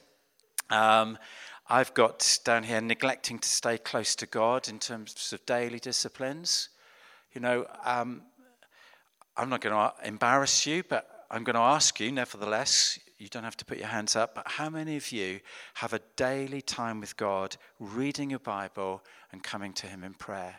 Um, 0.69 1.17
I've 1.67 1.95
got 1.95 2.37
down 2.45 2.61
here 2.61 2.79
neglecting 2.79 3.39
to 3.39 3.49
stay 3.49 3.79
close 3.79 4.15
to 4.17 4.27
God 4.27 4.69
in 4.69 4.77
terms 4.77 5.33
of 5.33 5.43
daily 5.47 5.79
disciplines. 5.79 6.69
You 7.33 7.41
know, 7.41 7.65
um, 7.83 8.21
I'm 9.35 9.49
not 9.49 9.61
going 9.61 9.73
to 9.73 10.07
embarrass 10.07 10.67
you, 10.67 10.83
but 10.87 11.25
I'm 11.31 11.43
going 11.43 11.55
to 11.55 11.61
ask 11.61 11.99
you, 11.99 12.11
nevertheless, 12.11 12.99
you 13.17 13.29
don't 13.29 13.43
have 13.43 13.57
to 13.57 13.65
put 13.65 13.77
your 13.77 13.87
hands 13.87 14.15
up, 14.15 14.35
but 14.35 14.47
how 14.47 14.69
many 14.69 14.97
of 14.97 15.11
you 15.11 15.39
have 15.75 15.93
a 15.93 16.01
daily 16.15 16.61
time 16.61 16.99
with 16.99 17.15
God, 17.15 17.55
reading 17.79 18.29
your 18.29 18.39
Bible 18.39 19.03
and 19.31 19.41
coming 19.41 19.73
to 19.73 19.87
Him 19.87 20.03
in 20.03 20.13
prayer? 20.13 20.57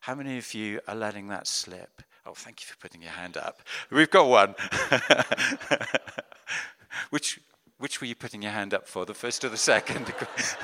How 0.00 0.14
many 0.14 0.38
of 0.38 0.54
you 0.54 0.80
are 0.88 0.94
letting 0.94 1.28
that 1.28 1.46
slip? 1.46 2.02
Oh, 2.24 2.34
thank 2.34 2.60
you 2.60 2.66
for 2.66 2.76
putting 2.78 3.02
your 3.02 3.10
hand 3.10 3.36
up. 3.36 3.62
We've 3.90 4.10
got 4.10 4.28
one. 4.28 4.54
which, 7.10 7.40
which 7.78 8.00
were 8.00 8.06
you 8.06 8.14
putting 8.14 8.42
your 8.42 8.52
hand 8.52 8.74
up 8.74 8.88
for, 8.88 9.04
the 9.04 9.14
first 9.14 9.44
or 9.44 9.48
the 9.48 9.56
second? 9.56 10.12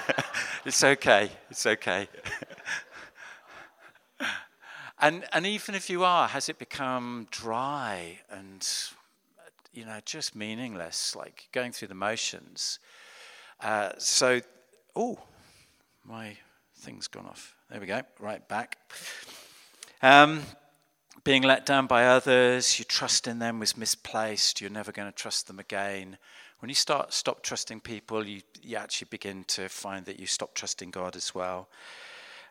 it's 0.65 0.83
okay. 0.83 1.31
It's 1.51 1.67
okay. 1.67 2.09
and, 5.01 5.25
and 5.33 5.47
even 5.47 5.75
if 5.75 5.91
you 5.91 6.05
are, 6.05 6.29
has 6.29 6.49
it 6.49 6.59
become 6.59 7.27
dry 7.31 8.21
and 8.31 8.67
you 9.79 9.85
know, 9.85 10.01
just 10.05 10.35
meaningless, 10.35 11.15
like 11.15 11.47
going 11.53 11.71
through 11.71 11.87
the 11.87 11.95
motions. 11.95 12.81
Uh, 13.61 13.91
so, 13.97 14.41
oh, 14.97 15.21
my 16.05 16.37
thing's 16.79 17.07
gone 17.07 17.27
off. 17.27 17.55
There 17.71 17.81
we 17.81 17.87
go, 17.87 18.03
right 18.19 18.47
back. 18.49 18.77
Um, 20.03 20.43
being 21.23 21.45
let 21.45 21.65
down 21.65 21.87
by 21.87 22.07
others, 22.07 22.77
your 22.77 22.87
trust 22.87 23.29
in 23.29 23.39
them 23.39 23.61
was 23.61 23.77
misplaced, 23.77 24.61
you're 24.61 24.69
never 24.69 24.91
going 24.91 25.09
to 25.09 25.15
trust 25.15 25.47
them 25.47 25.61
again. 25.61 26.19
When 26.59 26.69
you 26.69 26.75
start 26.75 27.13
stop 27.13 27.45
trusting 27.45 27.79
people, 27.79 28.27
you, 28.27 28.41
you 28.61 28.77
actually 28.77 29.09
begin 29.13 29.45
to 29.45 29.69
find 29.69 30.07
that 30.07 30.19
you 30.19 30.27
stop 30.27 30.55
trusting 30.55 30.91
God 30.91 31.15
as 31.15 31.37
well. 31.37 31.69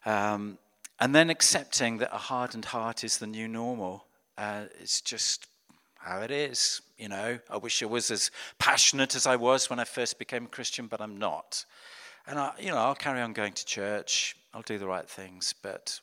Um, 0.05 0.59
and 0.97 1.13
then 1.13 1.29
accepting 1.29 1.97
that 1.97 2.15
a 2.15 2.19
hardened 2.19 2.65
heart 2.65 3.03
is 3.03 3.17
the 3.17 3.27
new 3.27 3.49
normal. 3.49 4.05
Uh, 4.37 4.65
it's 4.79 5.01
just 5.01 5.47
how 6.07 6.21
it 6.21 6.31
is. 6.31 6.81
You 6.97 7.09
know, 7.09 7.39
I 7.49 7.57
wish 7.57 7.83
I 7.83 7.85
was 7.85 8.09
as 8.09 8.31
passionate 8.59 9.15
as 9.15 9.27
I 9.27 9.35
was 9.35 9.69
when 9.69 9.79
I 9.79 9.83
first 9.83 10.17
became 10.17 10.45
a 10.45 10.49
Christian, 10.49 10.87
but 10.87 11.01
I'm 11.01 11.17
not. 11.17 11.65
And 12.25 12.39
I, 12.39 12.53
you 12.59 12.69
know, 12.69 12.77
I'll 12.77 12.95
carry 12.95 13.21
on 13.21 13.33
going 13.33 13.53
to 13.53 13.65
church. 13.65 14.35
I'll 14.53 14.61
do 14.61 14.77
the 14.77 14.87
right 14.87 15.07
things, 15.07 15.53
but 15.61 15.99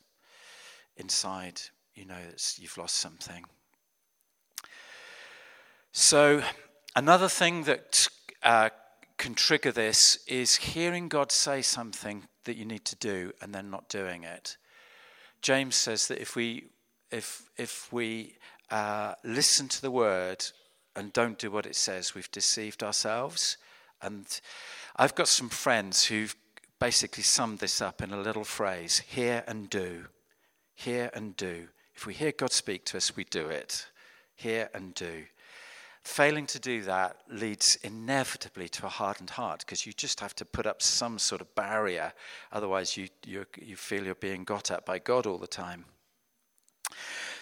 inside, 0.97 1.59
you 1.95 2.05
know, 2.05 2.17
you've 2.57 2.77
lost 2.77 2.97
something. 2.97 3.45
So, 5.91 6.41
another 6.95 7.29
thing 7.29 7.63
that 7.63 8.07
uh, 8.43 8.69
can 9.17 9.33
trigger 9.33 9.71
this 9.71 10.19
is 10.27 10.55
hearing 10.55 11.07
God 11.07 11.31
say 11.31 11.61
something 11.61 12.27
that 12.43 12.57
you 12.57 12.65
need 12.65 12.85
to 12.85 12.95
do 12.95 13.31
and 13.41 13.53
then 13.53 13.69
not 13.69 13.89
doing 13.89 14.23
it. 14.23 14.57
James 15.41 15.75
says 15.75 16.07
that 16.07 16.21
if 16.21 16.35
we 16.35 16.65
if 17.11 17.49
if 17.57 17.91
we 17.93 18.35
uh, 18.69 19.13
listen 19.23 19.67
to 19.69 19.81
the 19.81 19.91
word 19.91 20.45
and 20.95 21.11
don't 21.13 21.37
do 21.37 21.51
what 21.51 21.65
it 21.65 21.75
says, 21.75 22.15
we've 22.15 22.31
deceived 22.31 22.83
ourselves. 22.83 23.57
And 24.01 24.25
I've 24.95 25.15
got 25.15 25.27
some 25.27 25.49
friends 25.49 26.05
who've 26.05 26.35
basically 26.79 27.23
summed 27.23 27.59
this 27.59 27.81
up 27.81 28.01
in 28.01 28.11
a 28.11 28.19
little 28.19 28.43
phrase 28.43 28.99
hear 28.99 29.43
and 29.47 29.69
do. 29.69 30.05
Hear 30.75 31.09
and 31.13 31.35
do. 31.35 31.67
If 31.95 32.05
we 32.05 32.13
hear 32.13 32.31
God 32.31 32.51
speak 32.51 32.85
to 32.85 32.97
us, 32.97 33.15
we 33.15 33.23
do 33.23 33.47
it. 33.47 33.87
Hear 34.35 34.69
and 34.73 34.93
do. 34.93 35.25
Failing 36.03 36.45
to 36.47 36.59
do 36.59 36.83
that 36.83 37.17
leads 37.29 37.77
inevitably 37.77 38.69
to 38.69 38.85
a 38.85 38.89
hardened 38.89 39.31
heart 39.31 39.61
because 39.61 39.87
you 39.87 39.93
just 39.93 40.19
have 40.19 40.35
to 40.35 40.45
put 40.45 40.67
up 40.67 40.81
some 40.81 41.17
sort 41.17 41.41
of 41.41 41.55
barrier. 41.55 42.13
Otherwise, 42.51 42.95
you, 42.95 43.07
you, 43.25 43.45
you 43.59 43.75
feel 43.75 44.05
you're 44.05 44.13
being 44.15 44.43
got 44.43 44.69
at 44.69 44.85
by 44.85 44.99
God 44.99 45.25
all 45.25 45.39
the 45.39 45.47
time. 45.47 45.85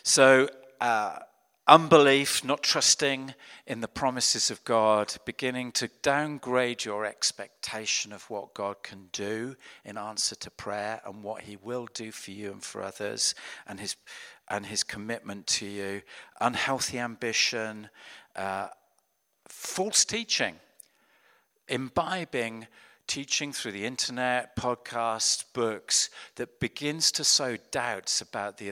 So, 0.03 0.47
uh, 0.83 1.17
unbelief, 1.65 2.43
not 2.43 2.61
trusting 2.61 3.33
in 3.65 3.79
the 3.79 3.87
promises 3.87 4.51
of 4.51 4.61
God, 4.65 5.15
beginning 5.23 5.71
to 5.71 5.89
downgrade 6.01 6.83
your 6.83 7.05
expectation 7.05 8.11
of 8.11 8.29
what 8.29 8.53
God 8.53 8.83
can 8.83 9.07
do 9.13 9.55
in 9.85 9.97
answer 9.97 10.35
to 10.35 10.51
prayer 10.51 10.99
and 11.05 11.23
what 11.23 11.43
He 11.43 11.55
will 11.55 11.87
do 11.93 12.11
for 12.11 12.31
you 12.31 12.51
and 12.51 12.61
for 12.61 12.81
others, 12.83 13.33
and 13.65 13.79
His 13.79 13.95
and 14.49 14.65
His 14.65 14.83
commitment 14.83 15.47
to 15.47 15.65
you, 15.65 16.01
unhealthy 16.41 16.99
ambition, 16.99 17.89
uh, 18.35 18.67
false 19.47 20.03
teaching, 20.03 20.55
imbibing 21.69 22.67
teaching 23.07 23.53
through 23.53 23.71
the 23.71 23.85
internet, 23.85 24.55
podcasts, 24.57 25.45
books 25.53 26.09
that 26.35 26.59
begins 26.59 27.09
to 27.11 27.23
sow 27.23 27.57
doubts 27.71 28.19
about 28.19 28.57
the 28.57 28.69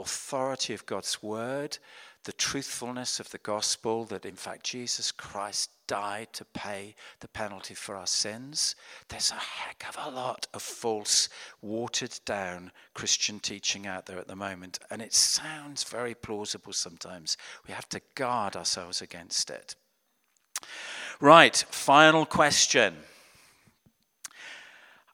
authority 0.00 0.74
of 0.74 0.86
God's 0.86 1.22
word, 1.22 1.78
the 2.24 2.32
truthfulness 2.32 3.20
of 3.20 3.30
the 3.30 3.38
gospel 3.38 4.04
that 4.04 4.26
in 4.26 4.34
fact 4.34 4.64
Jesus 4.64 5.12
Christ 5.12 5.70
died 5.86 6.32
to 6.34 6.44
pay 6.44 6.94
the 7.20 7.28
penalty 7.28 7.74
for 7.74 7.96
our 7.96 8.06
sins. 8.06 8.74
There's 9.08 9.30
a 9.30 9.34
heck 9.34 9.86
of 9.88 9.96
a 9.98 10.14
lot 10.14 10.46
of 10.52 10.60
false, 10.60 11.28
watered 11.62 12.18
down 12.26 12.72
Christian 12.92 13.40
teaching 13.40 13.86
out 13.86 14.06
there 14.06 14.18
at 14.18 14.28
the 14.28 14.36
moment, 14.36 14.78
and 14.90 15.00
it 15.00 15.14
sounds 15.14 15.84
very 15.84 16.14
plausible 16.14 16.72
sometimes. 16.72 17.36
We 17.66 17.72
have 17.72 17.88
to 17.90 18.02
guard 18.14 18.56
ourselves 18.56 19.00
against 19.00 19.48
it. 19.48 19.74
Right, 21.20 21.56
final 21.70 22.26
question. 22.26 22.94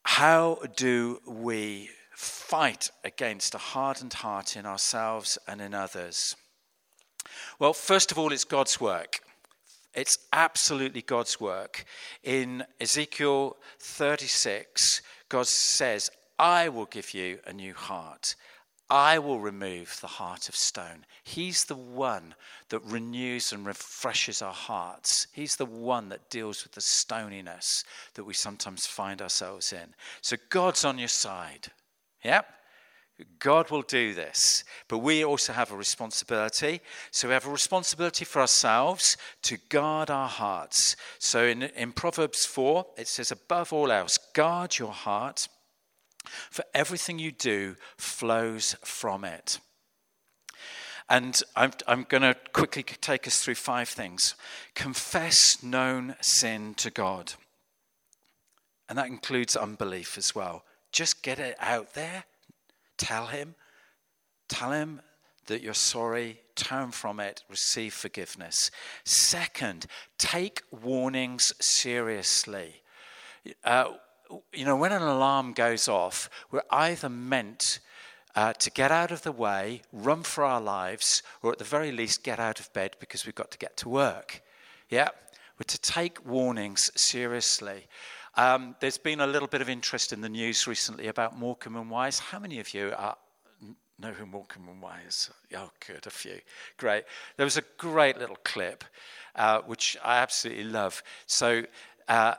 How 0.03 0.59
do 0.77 1.21
we 1.27 1.91
fight 2.15 2.91
against 3.05 3.55
a 3.55 3.59
hardened 3.59 4.15
heart 4.15 4.57
in 4.57 4.67
ourselves 4.67 5.39
and 5.47 5.61
in 5.61 5.75
others? 5.75 6.37
Well, 7.59 7.73
first 7.73 8.13
of 8.13 8.19
all, 8.19 8.33
it's 8.33 8.45
God's 8.45 8.81
work. 8.81 9.21
It's 9.95 10.19
absolutely 10.33 11.03
God's 11.03 11.41
work. 11.41 11.85
In 12.23 12.65
Ezekiel 12.81 13.57
36, 13.79 15.03
God 15.29 15.47
says, 15.47 16.11
I 16.39 16.69
will 16.69 16.87
give 16.87 17.15
you 17.15 17.39
a 17.47 17.53
new 17.53 17.75
heart. 17.75 18.35
I 18.91 19.19
will 19.19 19.41
remove 19.41 19.99
the 20.01 20.07
heart 20.07 20.49
of 20.49 20.57
stone. 20.57 21.07
He's 21.23 21.65
the 21.65 21.77
one 21.77 22.35
that 22.69 22.85
renews 22.85 23.53
and 23.53 23.65
refreshes 23.65 24.43
our 24.43 24.53
hearts. 24.53 25.27
He's 25.33 25.57
the 25.57 25.65
one 25.65 26.11
that 26.11 26.29
deals 26.29 26.65
with 26.65 26.73
the 26.73 26.81
stoniness 26.81 27.85
that 28.15 28.25
we 28.25 28.35
sometimes 28.35 28.87
find 28.87 29.23
ourselves 29.23 29.73
in. 29.73 29.95
So 30.21 30.37
God's 30.51 30.85
on 30.85 30.99
your 30.99 31.09
side. 31.09 31.69
Yep. 32.25 32.47
God 33.39 33.71
will 33.71 33.83
do 33.83 34.13
this. 34.13 34.65
But 34.89 34.99
we 34.99 35.25
also 35.25 35.53
have 35.53 35.71
a 35.71 35.77
responsibility. 35.77 36.81
So 37.13 37.29
we 37.29 37.35
have 37.35 37.47
a 37.47 37.51
responsibility 37.51 38.25
for 38.25 38.41
ourselves 38.41 39.17
to 39.43 39.59
guard 39.69 40.11
our 40.11 40.29
hearts. 40.29 40.97
So 41.19 41.45
in, 41.45 41.63
in 41.63 41.93
Proverbs 41.93 42.45
4, 42.45 42.87
it 42.97 43.07
says, 43.07 43.31
above 43.31 43.73
all 43.73 43.93
else, 43.93 44.19
guard 44.35 44.79
your 44.79 44.93
heart, 44.93 45.49
for 46.51 46.65
everything 46.75 47.19
you 47.19 47.31
do 47.31 47.77
flows 47.97 48.75
from 48.83 49.25
it. 49.25 49.61
And 51.09 51.41
I'm, 51.55 51.73
I'm 51.87 52.07
going 52.09 52.23
to 52.23 52.35
quickly 52.53 52.83
take 52.83 53.27
us 53.27 53.39
through 53.41 53.57
five 53.57 53.91
things. 53.91 54.35
Confess 54.75 55.63
known 55.63 56.17
sin 56.21 56.75
to 56.77 56.91
God. 56.91 57.35
And 58.89 58.99
that 58.99 59.09
includes 59.09 59.55
unbelief 59.55 60.17
as 60.19 60.35
well. 60.35 60.65
Just 60.95 61.25
get 61.25 61.41
it 61.41 61.57
out 61.59 61.95
there. 61.95 62.23
Tell 62.97 63.27
him. 63.27 63.57
Tell 64.49 64.71
him 64.71 65.01
that 65.47 65.61
you're 65.61 65.75
sorry, 65.75 66.39
turn 66.55 66.93
from 66.93 67.19
it, 67.19 67.43
receive 67.51 67.93
forgiveness. 67.93 68.71
Second, 69.03 69.87
take 70.19 70.63
warnings 70.71 71.53
seriously. 71.61 72.83
Uh, 73.65 73.95
you 74.53 74.65
know, 74.65 74.77
when 74.77 74.93
an 74.93 75.03
alarm 75.03 75.53
goes 75.53 75.89
off, 75.89 76.31
we're 76.53 76.63
either 76.71 77.09
meant 77.09 77.81
uh, 78.37 78.53
to 78.53 78.71
get 78.71 78.93
out 78.93 79.11
of 79.11 79.23
the 79.23 79.33
way, 79.33 79.83
run 79.93 80.23
for 80.23 80.45
our 80.45 80.61
lives, 80.61 81.25
or 81.43 81.51
at 81.51 81.59
the 81.59 81.65
very 81.65 81.91
least 81.91 82.23
get 82.23 82.39
out 82.39 82.61
of 82.61 82.73
bed 82.73 82.95
because 83.01 83.27
we've 83.27 83.35
got 83.35 83.51
to 83.51 83.59
get 83.59 83.77
to 83.79 83.89
work. 83.89 84.43
Yeah? 84.89 85.09
We're 85.59 85.65
to 85.67 85.81
take 85.81 86.25
warnings 86.25 86.89
seriously. 86.95 87.89
Um, 88.37 88.75
there's 88.81 88.99
been 88.99 89.21
a 89.21 89.27
little 89.27 89.47
bit 89.47 89.61
of 89.61 89.69
interest 89.69 90.13
in 90.13 90.21
the 90.21 90.29
news 90.29 90.67
recently 90.67 91.07
about 91.07 91.39
Morecambe 91.39 91.77
and 91.77 91.91
Wise. 91.91 92.19
How 92.19 92.41
many 92.41 92.59
of 92.59 92.75
you 92.75 92.93
are, 92.97 93.17
know 93.99 94.11
who 94.11 94.27
Morecambe 94.27 94.69
and 94.69 94.83
Wise? 94.83 95.31
Oh, 95.57 95.71
good, 95.87 96.05
a 96.07 96.11
few. 96.11 96.41
Great. 96.77 97.05
There 97.37 97.47
was 97.47 97.57
a 97.57 97.65
great 97.79 98.19
little 98.19 98.39
clip, 98.43 98.83
uh, 99.37 99.61
which 99.61 99.97
I 100.03 100.19
absolutely 100.19 100.65
love. 100.65 101.01
So, 101.27 101.63
uh, 102.09 102.35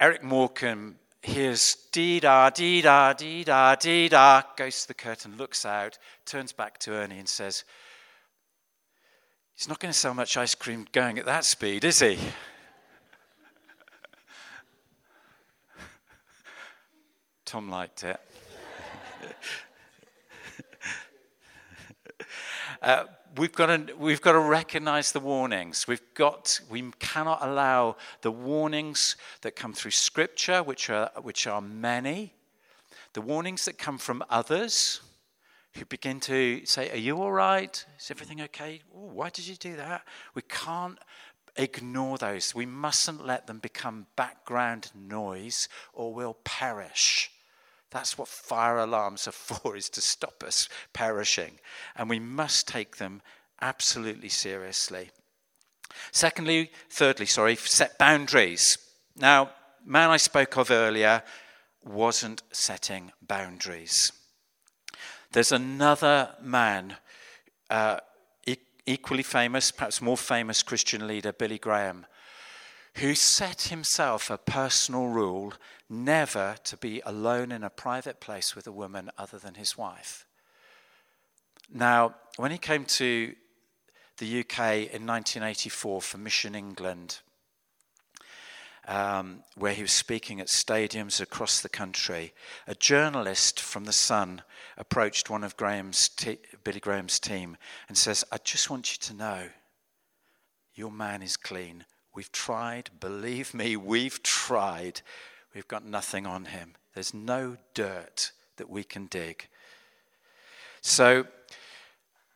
Eric 0.00 0.24
Morecambe 0.24 0.96
hears 1.22 1.76
dee 1.92 2.20
da, 2.20 2.48
dee 2.48 2.80
da, 2.80 3.12
dee 3.12 3.44
da, 3.44 3.74
dee 3.74 4.08
da, 4.08 4.42
goes 4.56 4.82
to 4.82 4.88
the 4.88 4.94
curtain, 4.94 5.36
looks 5.36 5.66
out, 5.66 5.98
turns 6.24 6.52
back 6.52 6.78
to 6.78 6.92
Ernie 6.92 7.18
and 7.18 7.28
says, 7.28 7.64
He's 9.54 9.68
not 9.68 9.78
going 9.78 9.92
to 9.92 9.98
sell 9.98 10.14
much 10.14 10.38
ice 10.38 10.54
cream 10.54 10.86
going 10.90 11.18
at 11.18 11.26
that 11.26 11.44
speed, 11.44 11.84
is 11.84 11.98
he? 11.98 12.18
Tom 17.50 17.68
liked 17.68 18.04
it. 18.04 18.20
Uh, 22.80 23.04
we've 23.36 23.52
got 23.52 23.66
to 23.66 23.92
we've 23.98 24.22
got 24.22 24.32
to 24.32 24.38
recognize 24.38 25.12
the 25.12 25.20
warnings. 25.20 25.86
We've 25.86 26.14
got 26.14 26.60
we 26.70 26.90
cannot 26.98 27.40
allow 27.42 27.96
the 28.22 28.30
warnings 28.30 29.16
that 29.42 29.54
come 29.54 29.74
through 29.74 29.90
Scripture, 29.90 30.62
which 30.62 30.88
are 30.88 31.10
which 31.20 31.46
are 31.46 31.60
many, 31.60 32.32
the 33.12 33.20
warnings 33.20 33.66
that 33.66 33.76
come 33.76 33.98
from 33.98 34.24
others 34.30 35.02
who 35.74 35.84
begin 35.84 36.20
to 36.20 36.64
say, 36.64 36.90
Are 36.90 36.96
you 36.96 37.20
all 37.20 37.32
right? 37.32 37.84
Is 37.98 38.10
everything 38.10 38.40
okay? 38.42 38.80
Ooh, 38.94 39.10
why 39.12 39.28
did 39.28 39.46
you 39.46 39.56
do 39.56 39.76
that? 39.76 40.06
We 40.34 40.42
can't 40.42 40.98
ignore 41.56 42.16
those. 42.16 42.54
We 42.54 42.64
mustn't 42.64 43.26
let 43.26 43.46
them 43.46 43.58
become 43.58 44.06
background 44.16 44.90
noise 44.94 45.68
or 45.92 46.14
we'll 46.14 46.38
perish. 46.44 47.30
That's 47.90 48.16
what 48.16 48.28
fire 48.28 48.78
alarms 48.78 49.26
are 49.26 49.32
for, 49.32 49.76
is 49.76 49.88
to 49.90 50.00
stop 50.00 50.42
us 50.44 50.68
perishing. 50.92 51.58
And 51.96 52.08
we 52.08 52.18
must 52.18 52.68
take 52.68 52.96
them 52.96 53.22
absolutely 53.60 54.28
seriously. 54.28 55.10
Secondly, 56.12 56.70
thirdly, 56.88 57.26
sorry, 57.26 57.56
set 57.56 57.98
boundaries. 57.98 58.78
Now, 59.16 59.50
man 59.84 60.10
I 60.10 60.16
spoke 60.16 60.56
of 60.56 60.70
earlier 60.70 61.22
wasn't 61.84 62.42
setting 62.52 63.12
boundaries. 63.22 64.12
There's 65.32 65.52
another 65.52 66.34
man, 66.42 66.96
uh, 67.70 67.98
e- 68.46 68.56
equally 68.86 69.22
famous, 69.22 69.70
perhaps 69.70 70.02
more 70.02 70.16
famous 70.16 70.62
Christian 70.62 71.06
leader, 71.06 71.32
Billy 71.32 71.58
Graham, 71.58 72.06
who 72.96 73.14
set 73.14 73.62
himself 73.62 74.30
a 74.30 74.38
personal 74.38 75.06
rule 75.06 75.54
never 75.88 76.56
to 76.64 76.76
be 76.76 77.00
alone 77.04 77.52
in 77.52 77.64
a 77.64 77.70
private 77.70 78.20
place 78.20 78.54
with 78.54 78.66
a 78.66 78.72
woman 78.72 79.10
other 79.16 79.38
than 79.38 79.54
his 79.54 79.76
wife. 79.76 80.26
Now, 81.72 82.16
when 82.36 82.50
he 82.50 82.58
came 82.58 82.84
to 82.86 83.34
the 84.18 84.40
UK 84.40 84.92
in 84.92 85.06
1984 85.06 86.02
for 86.02 86.18
Mission 86.18 86.54
England, 86.54 87.20
um, 88.86 89.44
where 89.54 89.72
he 89.72 89.82
was 89.82 89.92
speaking 89.92 90.40
at 90.40 90.48
stadiums 90.48 91.20
across 91.20 91.60
the 91.60 91.68
country, 91.68 92.32
a 92.66 92.74
journalist 92.74 93.60
from 93.60 93.84
The 93.84 93.92
Sun 93.92 94.42
approached 94.76 95.30
one 95.30 95.44
of 95.44 95.56
Graham's 95.56 96.08
te- 96.08 96.38
Billy 96.64 96.80
Graham's 96.80 97.20
team 97.20 97.56
and 97.88 97.96
says, 97.96 98.24
I 98.32 98.38
just 98.38 98.68
want 98.68 98.92
you 98.92 98.98
to 98.98 99.14
know 99.14 99.48
your 100.74 100.90
man 100.90 101.22
is 101.22 101.36
clean. 101.36 101.84
We've 102.20 102.32
tried, 102.32 102.90
believe 103.00 103.54
me, 103.54 103.78
we've 103.78 104.22
tried. 104.22 105.00
We've 105.54 105.66
got 105.66 105.86
nothing 105.86 106.26
on 106.26 106.44
him. 106.44 106.74
There's 106.92 107.14
no 107.14 107.56
dirt 107.72 108.32
that 108.58 108.68
we 108.68 108.84
can 108.84 109.06
dig. 109.06 109.48
So 110.82 111.24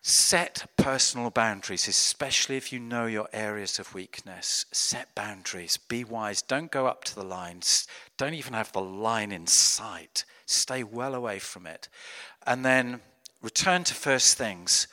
Set 0.01 0.66
personal 0.79 1.29
boundaries, 1.29 1.87
especially 1.87 2.57
if 2.57 2.73
you 2.73 2.79
know 2.79 3.05
your 3.05 3.29
areas 3.33 3.79
of 3.79 3.94
weakness. 3.94 4.64
Set 4.73 5.14
boundaries. 5.14 5.77
Be 5.77 6.03
wise. 6.03 6.40
Don't 6.40 6.70
go 6.70 6.87
up 6.87 7.05
to 7.05 7.14
the 7.14 7.23
lines. 7.23 7.87
Don't 8.16 8.35
even 8.35 8.55
have 8.55 8.73
the 8.73 8.81
line 8.81 9.33
in 9.33 9.47
sight. 9.47 10.25
Stay 10.47 10.83
well 10.83 11.14
away 11.14 11.38
from 11.38 11.66
it. 11.66 11.88
And 12.47 12.64
then 12.64 13.01
return 13.42 13.85
to 13.85 13.94
first 13.94 14.38
things. 14.38 14.88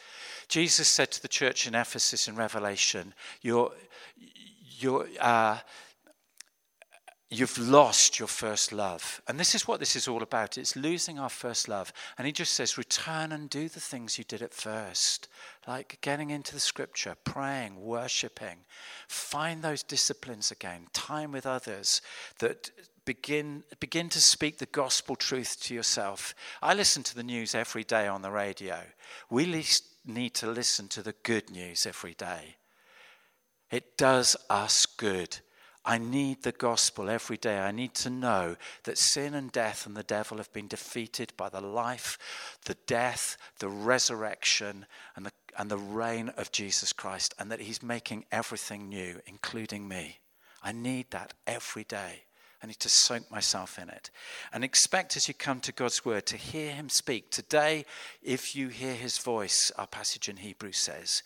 Jesus 0.47 0.89
said 0.89 1.11
to 1.11 1.21
the 1.21 1.29
church 1.29 1.65
in 1.65 1.75
Ephesus 1.75 2.27
in 2.27 2.35
Revelation, 2.35 3.13
You're, 3.41 3.71
you're, 4.81 5.07
uh, 5.19 5.59
you've 7.31 7.57
lost 7.57 8.19
your 8.19 8.27
first 8.27 8.73
love. 8.73 9.21
And 9.27 9.39
this 9.39 9.55
is 9.55 9.67
what 9.67 9.79
this 9.79 9.95
is 9.95 10.07
all 10.07 10.21
about 10.21 10.57
it's 10.57 10.75
losing 10.75 11.17
our 11.17 11.29
first 11.29 11.69
love. 11.69 11.93
And 12.17 12.27
he 12.27 12.33
just 12.33 12.53
says, 12.53 12.77
return 12.77 13.31
and 13.31 13.49
do 13.49 13.69
the 13.69 13.79
things 13.79 14.17
you 14.17 14.25
did 14.25 14.41
at 14.41 14.53
first, 14.53 15.29
like 15.67 15.97
getting 16.01 16.29
into 16.29 16.53
the 16.53 16.59
scripture, 16.59 17.15
praying, 17.23 17.81
worshipping. 17.81 18.57
Find 19.07 19.63
those 19.63 19.81
disciplines 19.81 20.51
again, 20.51 20.87
time 20.93 21.31
with 21.31 21.45
others 21.45 22.01
that 22.39 22.69
begin, 23.05 23.63
begin 23.79 24.09
to 24.09 24.21
speak 24.21 24.57
the 24.57 24.65
gospel 24.65 25.15
truth 25.15 25.57
to 25.61 25.73
yourself. 25.73 26.35
I 26.61 26.73
listen 26.73 27.01
to 27.03 27.15
the 27.15 27.23
news 27.23 27.55
every 27.55 27.85
day 27.85 28.07
on 28.07 28.21
the 28.21 28.31
radio. 28.31 28.77
We 29.29 29.45
need 30.05 30.33
to 30.35 30.47
listen 30.47 30.89
to 30.89 31.01
the 31.01 31.15
good 31.23 31.49
news 31.49 31.85
every 31.85 32.13
day. 32.13 32.57
It 33.71 33.97
does 33.97 34.35
us 34.49 34.85
good 34.85 35.39
I 35.83 35.97
need 35.97 36.43
the 36.43 36.51
gospel 36.51 37.09
every 37.09 37.37
day. 37.37 37.57
I 37.57 37.71
need 37.71 37.95
to 37.95 38.09
know 38.09 38.55
that 38.83 38.99
sin 38.99 39.33
and 39.33 39.51
death 39.51 39.87
and 39.87 39.97
the 39.97 40.03
devil 40.03 40.37
have 40.37 40.53
been 40.53 40.67
defeated 40.67 41.33
by 41.37 41.49
the 41.49 41.61
life, 41.61 42.19
the 42.65 42.77
death, 42.85 43.37
the 43.59 43.69
resurrection, 43.69 44.85
and 45.15 45.25
the, 45.25 45.31
and 45.57 45.71
the 45.71 45.77
reign 45.77 46.29
of 46.37 46.51
Jesus 46.51 46.93
Christ, 46.93 47.33
and 47.39 47.51
that 47.51 47.61
he's 47.61 47.81
making 47.81 48.25
everything 48.31 48.89
new, 48.89 49.19
including 49.25 49.87
me. 49.87 50.19
I 50.61 50.71
need 50.71 51.09
that 51.11 51.33
every 51.47 51.83
day. 51.83 52.25
I 52.63 52.67
need 52.67 52.79
to 52.81 52.89
soak 52.89 53.31
myself 53.31 53.79
in 53.79 53.89
it. 53.89 54.11
And 54.53 54.63
expect 54.63 55.17
as 55.17 55.27
you 55.27 55.33
come 55.33 55.61
to 55.61 55.71
God's 55.71 56.05
word 56.05 56.27
to 56.27 56.37
hear 56.37 56.73
him 56.73 56.89
speak. 56.89 57.31
Today, 57.31 57.85
if 58.21 58.55
you 58.55 58.67
hear 58.67 58.93
his 58.93 59.17
voice, 59.17 59.71
our 59.79 59.87
passage 59.87 60.29
in 60.29 60.37
Hebrews 60.37 60.77
says, 60.77 61.23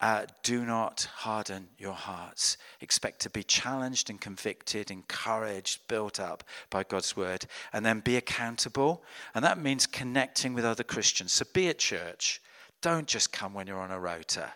uh, 0.00 0.26
do 0.42 0.64
not 0.64 1.08
harden 1.12 1.68
your 1.76 1.92
hearts. 1.92 2.56
Expect 2.80 3.20
to 3.20 3.30
be 3.30 3.42
challenged 3.42 4.10
and 4.10 4.20
convicted, 4.20 4.90
encouraged, 4.90 5.86
built 5.88 6.20
up 6.20 6.44
by 6.70 6.84
God's 6.84 7.16
word, 7.16 7.46
and 7.72 7.84
then 7.84 8.00
be 8.00 8.16
accountable. 8.16 9.02
And 9.34 9.44
that 9.44 9.60
means 9.60 9.86
connecting 9.86 10.54
with 10.54 10.64
other 10.64 10.84
Christians. 10.84 11.32
So 11.32 11.44
be 11.52 11.68
at 11.68 11.78
church. 11.78 12.40
Don't 12.80 13.08
just 13.08 13.32
come 13.32 13.54
when 13.54 13.66
you're 13.66 13.80
on 13.80 13.90
a 13.90 13.98
rota. 13.98 14.52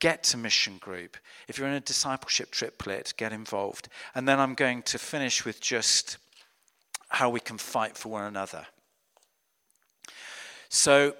Get 0.00 0.24
to 0.24 0.36
mission 0.36 0.78
group. 0.78 1.16
If 1.46 1.58
you're 1.58 1.68
in 1.68 1.74
a 1.74 1.80
discipleship 1.80 2.50
triplet, 2.50 3.12
get 3.16 3.32
involved. 3.32 3.88
And 4.14 4.26
then 4.26 4.40
I'm 4.40 4.54
going 4.54 4.82
to 4.82 4.98
finish 4.98 5.44
with 5.44 5.60
just 5.60 6.16
how 7.08 7.28
we 7.28 7.38
can 7.38 7.58
fight 7.58 7.96
for 7.96 8.08
one 8.08 8.24
another. 8.24 8.66
So 10.68 11.14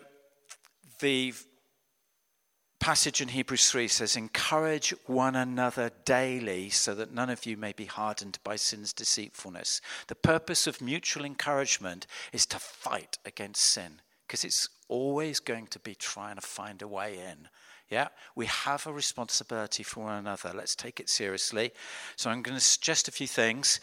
the 0.99 1.35
passage 2.81 3.21
in 3.21 3.29
Hebrews 3.29 3.71
3 3.71 3.89
says, 3.89 4.17
Encourage 4.17 4.95
one 5.07 5.37
another 5.37 5.91
daily 6.05 6.71
so 6.71 6.95
that 6.95 7.13
none 7.13 7.31
of 7.31 7.47
you 7.47 7.57
may 7.57 7.73
be 7.73 7.87
hardened 7.87 8.39
by 8.45 8.57
sin's 8.57 8.93
deceitfulness. 8.93 9.81
The 10.09 10.15
purpose 10.15 10.67
of 10.67 10.81
mutual 10.81 11.25
encouragement 11.25 12.07
is 12.33 12.47
to 12.47 12.59
fight 12.59 13.19
against 13.25 13.65
sin 13.65 14.01
because 14.27 14.45
it's 14.45 14.69
always 14.89 15.41
going 15.41 15.67
to 15.69 15.79
be 15.79 15.95
trying 15.95 16.37
to 16.37 16.41
find 16.41 16.83
a 16.83 16.89
way 16.89 17.19
in. 17.19 17.49
Yeah, 17.91 18.09
we 18.35 18.47
have 18.47 18.87
a 18.87 18.93
responsibility 18.93 19.83
for 19.83 20.05
one 20.05 20.17
another. 20.17 20.53
Let's 20.55 20.75
take 20.75 21.01
it 21.01 21.11
seriously. 21.11 21.73
So 22.17 22.31
I'm 22.31 22.43
going 22.43 22.57
to 22.57 22.65
suggest 22.65 23.09
a 23.09 23.13
few 23.13 23.27
things. 23.27 23.79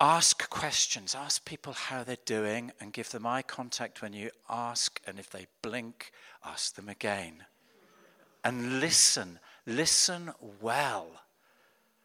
Ask 0.00 0.48
questions. 0.48 1.14
Ask 1.14 1.44
people 1.44 1.72
how 1.72 2.04
they're 2.04 2.16
doing 2.24 2.72
and 2.80 2.92
give 2.92 3.10
them 3.10 3.26
eye 3.26 3.42
contact 3.42 4.00
when 4.00 4.12
you 4.12 4.30
ask. 4.48 5.00
And 5.06 5.18
if 5.18 5.30
they 5.30 5.46
blink, 5.60 6.12
ask 6.44 6.74
them 6.74 6.88
again 6.88 7.44
and 8.44 8.80
listen. 8.80 9.38
Listen 9.66 10.32
well. 10.60 11.06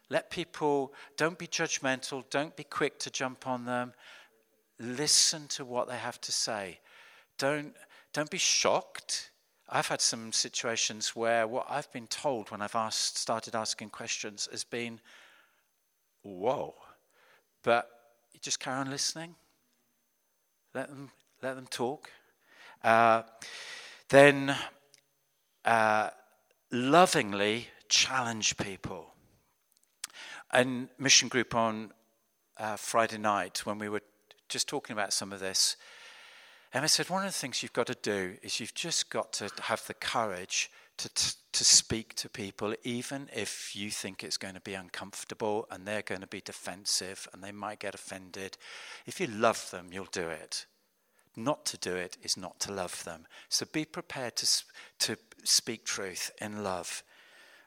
Let 0.09 0.29
people, 0.29 0.93
don't 1.17 1.37
be 1.37 1.47
judgmental, 1.47 2.23
don't 2.29 2.55
be 2.55 2.63
quick 2.63 2.97
to 2.99 3.09
jump 3.09 3.45
on 3.45 3.65
them. 3.65 3.93
Listen 4.79 5.47
to 5.49 5.65
what 5.65 5.89
they 5.89 5.97
have 5.97 6.21
to 6.21 6.31
say. 6.31 6.79
Don't, 7.37 7.75
don't 8.13 8.29
be 8.29 8.37
shocked. 8.37 9.31
I've 9.69 9.87
had 9.87 9.99
some 9.99 10.31
situations 10.31 11.15
where 11.15 11.45
what 11.45 11.65
I've 11.69 11.91
been 11.91 12.07
told 12.07 12.51
when 12.51 12.61
I've 12.61 12.75
asked, 12.75 13.17
started 13.17 13.53
asking 13.53 13.89
questions 13.89 14.47
has 14.51 14.63
been, 14.63 15.01
whoa. 16.23 16.73
But 17.63 17.89
you 18.33 18.39
just 18.41 18.61
carry 18.61 18.77
on 18.77 18.89
listening. 18.89 19.35
Let 20.73 20.87
them, 20.87 21.11
let 21.41 21.55
them 21.55 21.67
talk. 21.69 22.09
Uh, 22.81 23.23
then 24.07 24.55
uh, 25.65 26.11
lovingly 26.71 27.67
challenge 27.89 28.57
people. 28.57 29.13
And 30.51 30.89
mission 30.97 31.27
group 31.27 31.55
on 31.55 31.91
uh, 32.57 32.75
Friday 32.77 33.17
night, 33.17 33.65
when 33.65 33.79
we 33.79 33.89
were 33.89 34.01
just 34.49 34.67
talking 34.67 34.93
about 34.93 35.13
some 35.13 35.33
of 35.33 35.39
this, 35.39 35.75
Emma 36.73 36.87
said, 36.87 37.09
One 37.09 37.25
of 37.25 37.31
the 37.31 37.37
things 37.37 37.61
you've 37.61 37.73
got 37.73 37.87
to 37.87 37.97
do 38.01 38.37
is 38.41 38.59
you've 38.59 38.73
just 38.73 39.09
got 39.09 39.33
to 39.33 39.49
have 39.63 39.85
the 39.87 39.93
courage 39.93 40.69
to, 40.97 41.09
to 41.53 41.63
speak 41.63 42.15
to 42.15 42.29
people, 42.29 42.73
even 42.83 43.29
if 43.33 43.75
you 43.75 43.91
think 43.91 44.23
it's 44.23 44.37
going 44.37 44.55
to 44.55 44.61
be 44.61 44.73
uncomfortable 44.73 45.67
and 45.69 45.85
they're 45.85 46.01
going 46.01 46.21
to 46.21 46.27
be 46.27 46.41
defensive 46.41 47.27
and 47.33 47.43
they 47.43 47.51
might 47.51 47.79
get 47.79 47.93
offended. 47.93 48.57
If 49.05 49.19
you 49.19 49.27
love 49.27 49.69
them, 49.71 49.89
you'll 49.91 50.05
do 50.11 50.27
it. 50.27 50.65
Not 51.37 51.65
to 51.67 51.77
do 51.77 51.95
it 51.95 52.17
is 52.23 52.35
not 52.35 52.59
to 52.61 52.73
love 52.73 53.03
them. 53.03 53.27
So 53.47 53.65
be 53.71 53.85
prepared 53.85 54.35
to, 54.37 54.63
to 54.99 55.17
speak 55.43 55.85
truth 55.85 56.31
in 56.41 56.63
love 56.63 57.03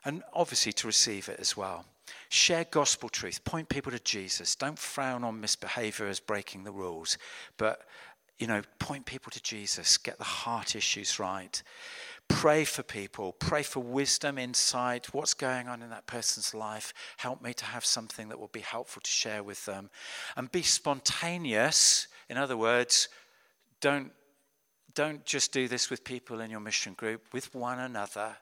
and 0.04 0.22
obviously 0.34 0.72
to 0.72 0.86
receive 0.86 1.28
it 1.28 1.38
as 1.38 1.56
well. 1.56 1.86
Share 2.28 2.64
gospel 2.64 3.08
truth. 3.08 3.44
Point 3.44 3.68
people 3.68 3.92
to 3.92 4.00
Jesus. 4.00 4.56
Don't 4.56 4.78
frown 4.78 5.22
on 5.22 5.40
misbehavior 5.40 6.08
as 6.08 6.18
breaking 6.18 6.64
the 6.64 6.72
rules, 6.72 7.16
but 7.56 7.82
you 8.40 8.46
know, 8.46 8.62
point 8.78 9.04
people 9.04 9.30
to 9.30 9.42
Jesus, 9.42 9.98
get 9.98 10.16
the 10.16 10.24
heart 10.24 10.74
issues 10.74 11.20
right. 11.20 11.62
Pray 12.26 12.64
for 12.64 12.82
people, 12.82 13.32
pray 13.32 13.62
for 13.62 13.80
wisdom, 13.80 14.38
insight, 14.38 15.12
what's 15.12 15.34
going 15.34 15.68
on 15.68 15.82
in 15.82 15.90
that 15.90 16.06
person's 16.06 16.54
life. 16.54 16.94
Help 17.18 17.42
me 17.42 17.52
to 17.52 17.66
have 17.66 17.84
something 17.84 18.30
that 18.30 18.40
will 18.40 18.48
be 18.48 18.60
helpful 18.60 19.02
to 19.02 19.10
share 19.10 19.42
with 19.42 19.66
them. 19.66 19.90
And 20.36 20.50
be 20.50 20.62
spontaneous. 20.62 22.08
In 22.30 22.38
other 22.38 22.56
words, 22.56 23.08
don't, 23.80 24.12
don't 24.94 25.24
just 25.24 25.52
do 25.52 25.68
this 25.68 25.90
with 25.90 26.04
people 26.04 26.40
in 26.40 26.50
your 26.50 26.60
mission 26.60 26.94
group, 26.94 27.22
with 27.32 27.54
one 27.54 27.78
another 27.78 28.36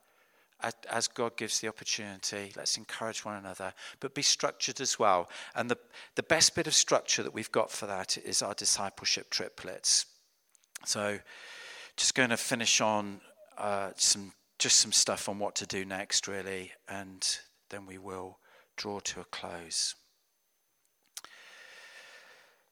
as 0.90 1.06
God 1.06 1.36
gives 1.36 1.60
the 1.60 1.68
opportunity. 1.68 2.52
Let's 2.56 2.76
encourage 2.76 3.24
one 3.24 3.36
another, 3.36 3.72
but 4.00 4.14
be 4.14 4.22
structured 4.22 4.80
as 4.80 4.98
well. 4.98 5.28
And 5.54 5.70
the, 5.70 5.78
the 6.16 6.22
best 6.22 6.54
bit 6.54 6.66
of 6.66 6.74
structure 6.74 7.22
that 7.22 7.32
we've 7.32 7.52
got 7.52 7.70
for 7.70 7.86
that 7.86 8.18
is 8.18 8.42
our 8.42 8.54
discipleship 8.54 9.30
triplets. 9.30 10.06
So, 10.84 11.18
just 11.96 12.14
going 12.14 12.30
to 12.30 12.36
finish 12.36 12.80
on 12.80 13.20
uh, 13.56 13.90
some 13.96 14.32
just 14.58 14.80
some 14.80 14.92
stuff 14.92 15.28
on 15.28 15.38
what 15.38 15.54
to 15.56 15.66
do 15.66 15.84
next, 15.84 16.26
really, 16.26 16.72
and 16.88 17.24
then 17.70 17.86
we 17.86 17.98
will 17.98 18.38
draw 18.76 18.98
to 18.98 19.20
a 19.20 19.24
close. 19.24 19.94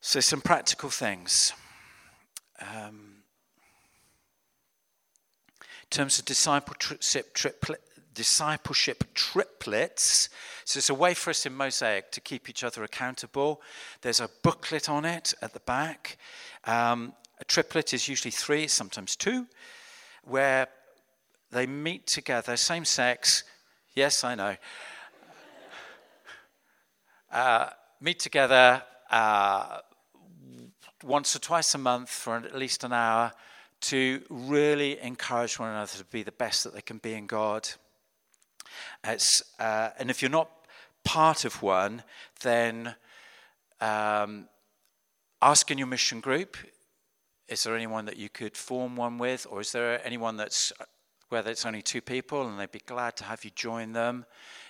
So, 0.01 0.21
some 0.21 0.41
practical 0.41 0.91
things. 0.91 1.53
Um, 2.61 3.17
in 5.61 5.91
terms 5.91 6.19
of 6.19 6.25
discipleship, 6.25 7.33
triplet, 7.35 7.81
discipleship 8.17 9.05
triplets. 9.15 10.29
So 10.65 10.79
it's 10.79 10.91
a 10.91 10.95
way 10.95 11.15
for 11.15 11.31
us 11.31 11.47
in 11.47 11.55
Mosaic 11.55 12.11
to 12.13 12.21
keep 12.21 12.49
each 12.49 12.65
other 12.65 12.83
accountable. 12.83 13.61
There's 14.01 14.21
a 14.21 14.31
booklet 14.43 14.89
on 14.89 15.05
it 15.05 15.33
at 15.41 15.53
the 15.53 15.61
back. 15.61 16.19
Um, 16.65 17.13
a 17.39 17.45
triplet 17.45 17.95
is 17.95 18.09
usually 18.09 18.33
three, 18.33 18.67
sometimes 18.67 19.15
two, 19.15 19.47
where 20.25 20.67
they 21.53 21.67
meet 21.67 22.07
together, 22.07 22.57
same 22.57 22.85
sex. 22.85 23.45
Yes, 23.95 24.25
I 24.25 24.35
know. 24.35 24.57
Uh, 27.31 27.69
meet 28.01 28.19
together 28.19 28.83
uh, 29.11 29.79
once 31.07 31.37
or 31.37 31.39
twice 31.39 31.75
a 31.75 31.79
month 31.79 32.11
for 32.11 32.37
at 32.37 32.57
least 32.57 32.85
an 32.85 32.93
hour 32.93 33.33
to 33.81 34.23
really 34.29 34.99
encourage 35.01 35.59
one 35.59 35.71
another 35.71 35.99
to 35.99 36.05
be 36.05 36.23
the 36.23 36.33
best 36.33 36.65
that 36.65 36.75
they 36.75 36.81
can 36.81 36.99
be 36.99 37.15
in 37.15 37.27
God. 37.27 37.69
Uh, 39.05 39.91
and 39.99 40.11
if 40.11 40.21
you're 40.21 40.31
not 40.31 40.51
part 41.05 41.45
of 41.45 41.63
one, 41.63 42.03
then 42.41 42.95
um, 43.81 44.49
ask 45.41 45.71
in 45.71 45.79
your 45.79 45.87
mission 45.87 46.21
group 46.21 46.57
is 47.49 47.63
there 47.63 47.77
anyone 47.77 48.07
that 48.07 48.17
you 48.17 48.29
could 48.29 48.57
form 48.57 48.97
one 48.97 49.19
with, 49.19 49.47
or 49.49 49.61
is 49.61 49.71
there 49.71 50.05
anyone 50.05 50.37
that's 50.37 50.73
whether 51.29 51.51
it's 51.51 51.67
only 51.67 51.83
two 51.83 52.01
people 52.01 52.47
and 52.47 52.59
they'd 52.59 52.71
be 52.71 52.81
glad 52.87 53.17
to 53.17 53.25
have 53.25 53.45
you 53.45 53.51
join 53.55 53.93
them. 53.93 54.25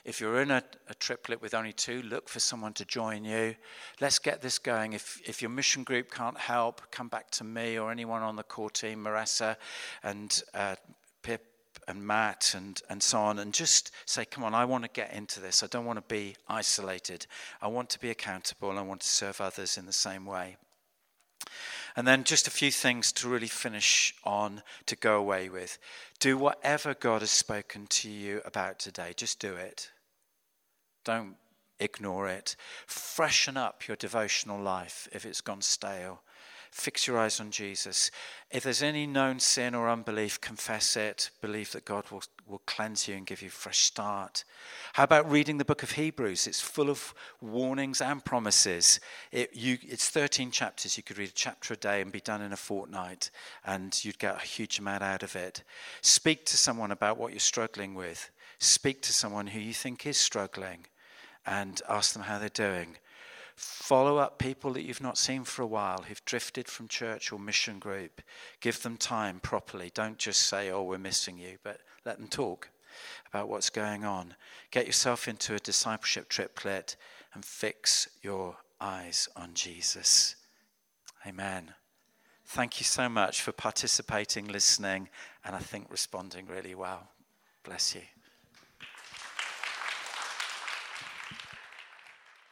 If 0.05 0.21
you're 0.21 0.41
in 0.41 0.51
a, 0.51 0.63
a, 0.89 0.95
triplet 0.95 1.43
with 1.43 1.53
only 1.53 1.73
two, 1.73 2.03
look 2.03 2.29
for 2.29 2.41
someone 2.41 2.73
to 2.75 2.85
join 2.85 3.25
you. 3.25 3.57
Let's 4.01 4.19
get 4.19 4.41
this 4.41 4.59
going. 4.59 4.93
If, 4.93 5.21
if 5.27 5.43
your 5.43 5.51
mission 5.51 5.83
group 5.83 6.11
can't 6.11 6.39
help, 6.39 6.81
come 6.91 7.09
back 7.09 7.31
to 7.33 7.45
me 7.45 7.79
or 7.79 7.91
anyone 7.91 8.23
on 8.23 8.37
the 8.37 8.43
core 8.43 8.71
team, 8.71 9.05
Marissa 9.05 9.57
and 10.03 10.43
uh, 10.55 10.77
Pip 11.23 11.45
and 11.89 12.05
Matt 12.05 12.55
and, 12.57 12.81
and 12.89 13.03
so 13.03 13.19
on, 13.19 13.39
and 13.39 13.53
just 13.53 13.93
say, 14.07 14.25
come 14.25 14.45
on, 14.45 14.55
I 14.55 14.65
want 14.65 14.85
to 14.85 14.91
get 14.91 15.13
into 15.13 15.41
this. 15.41 15.63
I 15.63 15.67
don't 15.67 15.85
want 15.85 15.99
to 15.99 16.15
be 16.15 16.37
isolated. 16.49 17.27
I 17.61 17.69
want 17.69 17.91
to 17.91 18.01
be 18.01 18.11
accountable. 18.11 18.71
I 18.71 18.83
want 18.83 19.03
to 19.03 19.09
serve 19.09 19.41
others 19.41 19.77
in 19.77 19.87
the 19.87 19.93
same 19.93 20.25
way. 20.25 20.57
And 21.97 22.07
then 22.07 22.25
just 22.25 22.47
a 22.47 22.51
few 22.51 22.71
things 22.71 23.11
to 23.13 23.29
really 23.29 23.49
finish 23.49 24.15
on 24.23 24.63
to 24.85 24.95
go 24.95 25.17
away 25.17 25.49
with. 25.49 25.79
Do 26.21 26.37
whatever 26.37 26.93
God 26.93 27.23
has 27.23 27.31
spoken 27.31 27.87
to 27.89 28.11
you 28.11 28.43
about 28.45 28.79
today, 28.79 29.15
just 29.17 29.41
do 29.41 29.55
it. 29.55 29.91
Don't 31.05 31.37
ignore 31.81 32.29
it. 32.29 32.55
Freshen 32.87 33.57
up 33.57 33.89
your 33.89 33.97
devotional 33.97 34.61
life 34.61 35.09
if 35.13 35.25
it's 35.25 35.41
gone 35.41 35.63
stale. 35.63 36.21
Fix 36.77 37.07
your 37.07 37.19
eyes 37.19 37.41
on 37.41 37.51
Jesus. 37.51 38.11
If 38.51 38.63
there's 38.63 38.83
any 38.83 39.07
known 39.07 39.41
sin 39.41 39.75
or 39.75 39.89
unbelief, 39.89 40.43
confess 40.43 40.95
it. 40.95 41.31
Believe 41.41 41.73
that 41.73 41.87
God 41.87 42.11
will, 42.11 42.23
will 42.47 42.61
cleanse 42.67 43.09
you 43.09 43.15
and 43.15 43.27
give 43.27 43.41
you 43.41 43.49
a 43.49 43.51
fresh 43.51 43.79
start. 43.79 44.45
How 44.93 45.05
about 45.05 45.29
reading 45.29 45.57
the 45.57 45.65
book 45.65 45.83
of 45.83 45.93
Hebrews? 45.93 46.47
It's 46.47 46.61
full 46.61 46.91
of 46.91 47.15
warnings 47.41 48.03
and 48.03 48.23
promises. 48.23 49.01
It, 49.33 49.57
you, 49.57 49.79
it's 49.81 50.11
13 50.11 50.51
chapters. 50.51 50.99
You 50.99 51.03
could 51.03 51.17
read 51.17 51.31
a 51.31 51.33
chapter 51.33 51.73
a 51.73 51.79
day 51.79 52.03
and 52.03 52.13
be 52.13 52.21
done 52.21 52.43
in 52.43 52.53
a 52.53 52.59
fortnight, 52.59 53.31
and 53.65 53.99
you'd 54.05 54.19
get 54.19 54.37
a 54.37 54.47
huge 54.47 54.79
amount 54.79 55.03
out 55.03 55.23
of 55.23 55.35
it. 55.35 55.63
Speak 56.03 56.45
to 56.45 56.59
someone 56.59 56.91
about 56.91 57.17
what 57.17 57.33
you're 57.33 57.41
struggling 57.41 57.95
with. 57.95 58.31
Speak 58.59 59.01
to 59.03 59.15
someone 59.15 59.47
who 59.47 59.61
you 59.61 59.73
think 59.73 60.05
is 60.05 60.19
struggling 60.19 60.85
and 61.47 61.81
ask 61.89 62.13
them 62.13 62.25
how 62.25 62.39
they're 62.39 62.51
doing. 62.51 62.99
Follow 63.57 64.19
up 64.19 64.39
people 64.39 64.73
that 64.75 64.83
you've 64.83 65.01
not 65.01 65.17
seen 65.17 65.43
for 65.45 65.63
a 65.63 65.67
while 65.67 66.03
who've 66.03 66.25
drifted 66.27 66.69
from 66.69 66.89
church 66.89 67.33
or 67.33 67.39
mission 67.39 67.79
group. 67.79 68.21
Give 68.61 68.81
them 68.83 68.99
time 68.99 69.41
properly. 69.41 69.91
Don't 69.95 70.19
just 70.19 70.43
say, 70.43 70.71
oh, 70.71 70.83
we're 70.83 70.99
missing 70.99 71.39
you, 71.39 71.57
but 71.63 71.81
let 72.05 72.19
them 72.19 72.29
talk 72.29 72.69
about 73.29 73.49
what's 73.49 73.71
going 73.71 74.05
on. 74.05 74.35
Get 74.71 74.87
yourself 74.87 75.27
into 75.27 75.55
a 75.55 75.59
discipleship 75.59 76.29
triplet 76.29 76.97
and 77.33 77.45
fix 77.45 78.09
your 78.23 78.57
eyes 78.81 79.29
on 79.37 79.55
Jesus. 79.55 80.37
Amen. 81.27 81.73
Thank 82.45 82.79
you 82.79 82.85
so 82.85 83.09
much 83.09 83.41
for 83.41 83.53
participating, 83.53 84.47
listening, 84.49 85.09
and 85.45 85.57
I 85.57 85.59
think 85.59 85.91
responding 85.91 86.47
really 86.47 86.75
well. 86.75 87.09
Bless 87.65 87.95
you. 87.95 88.03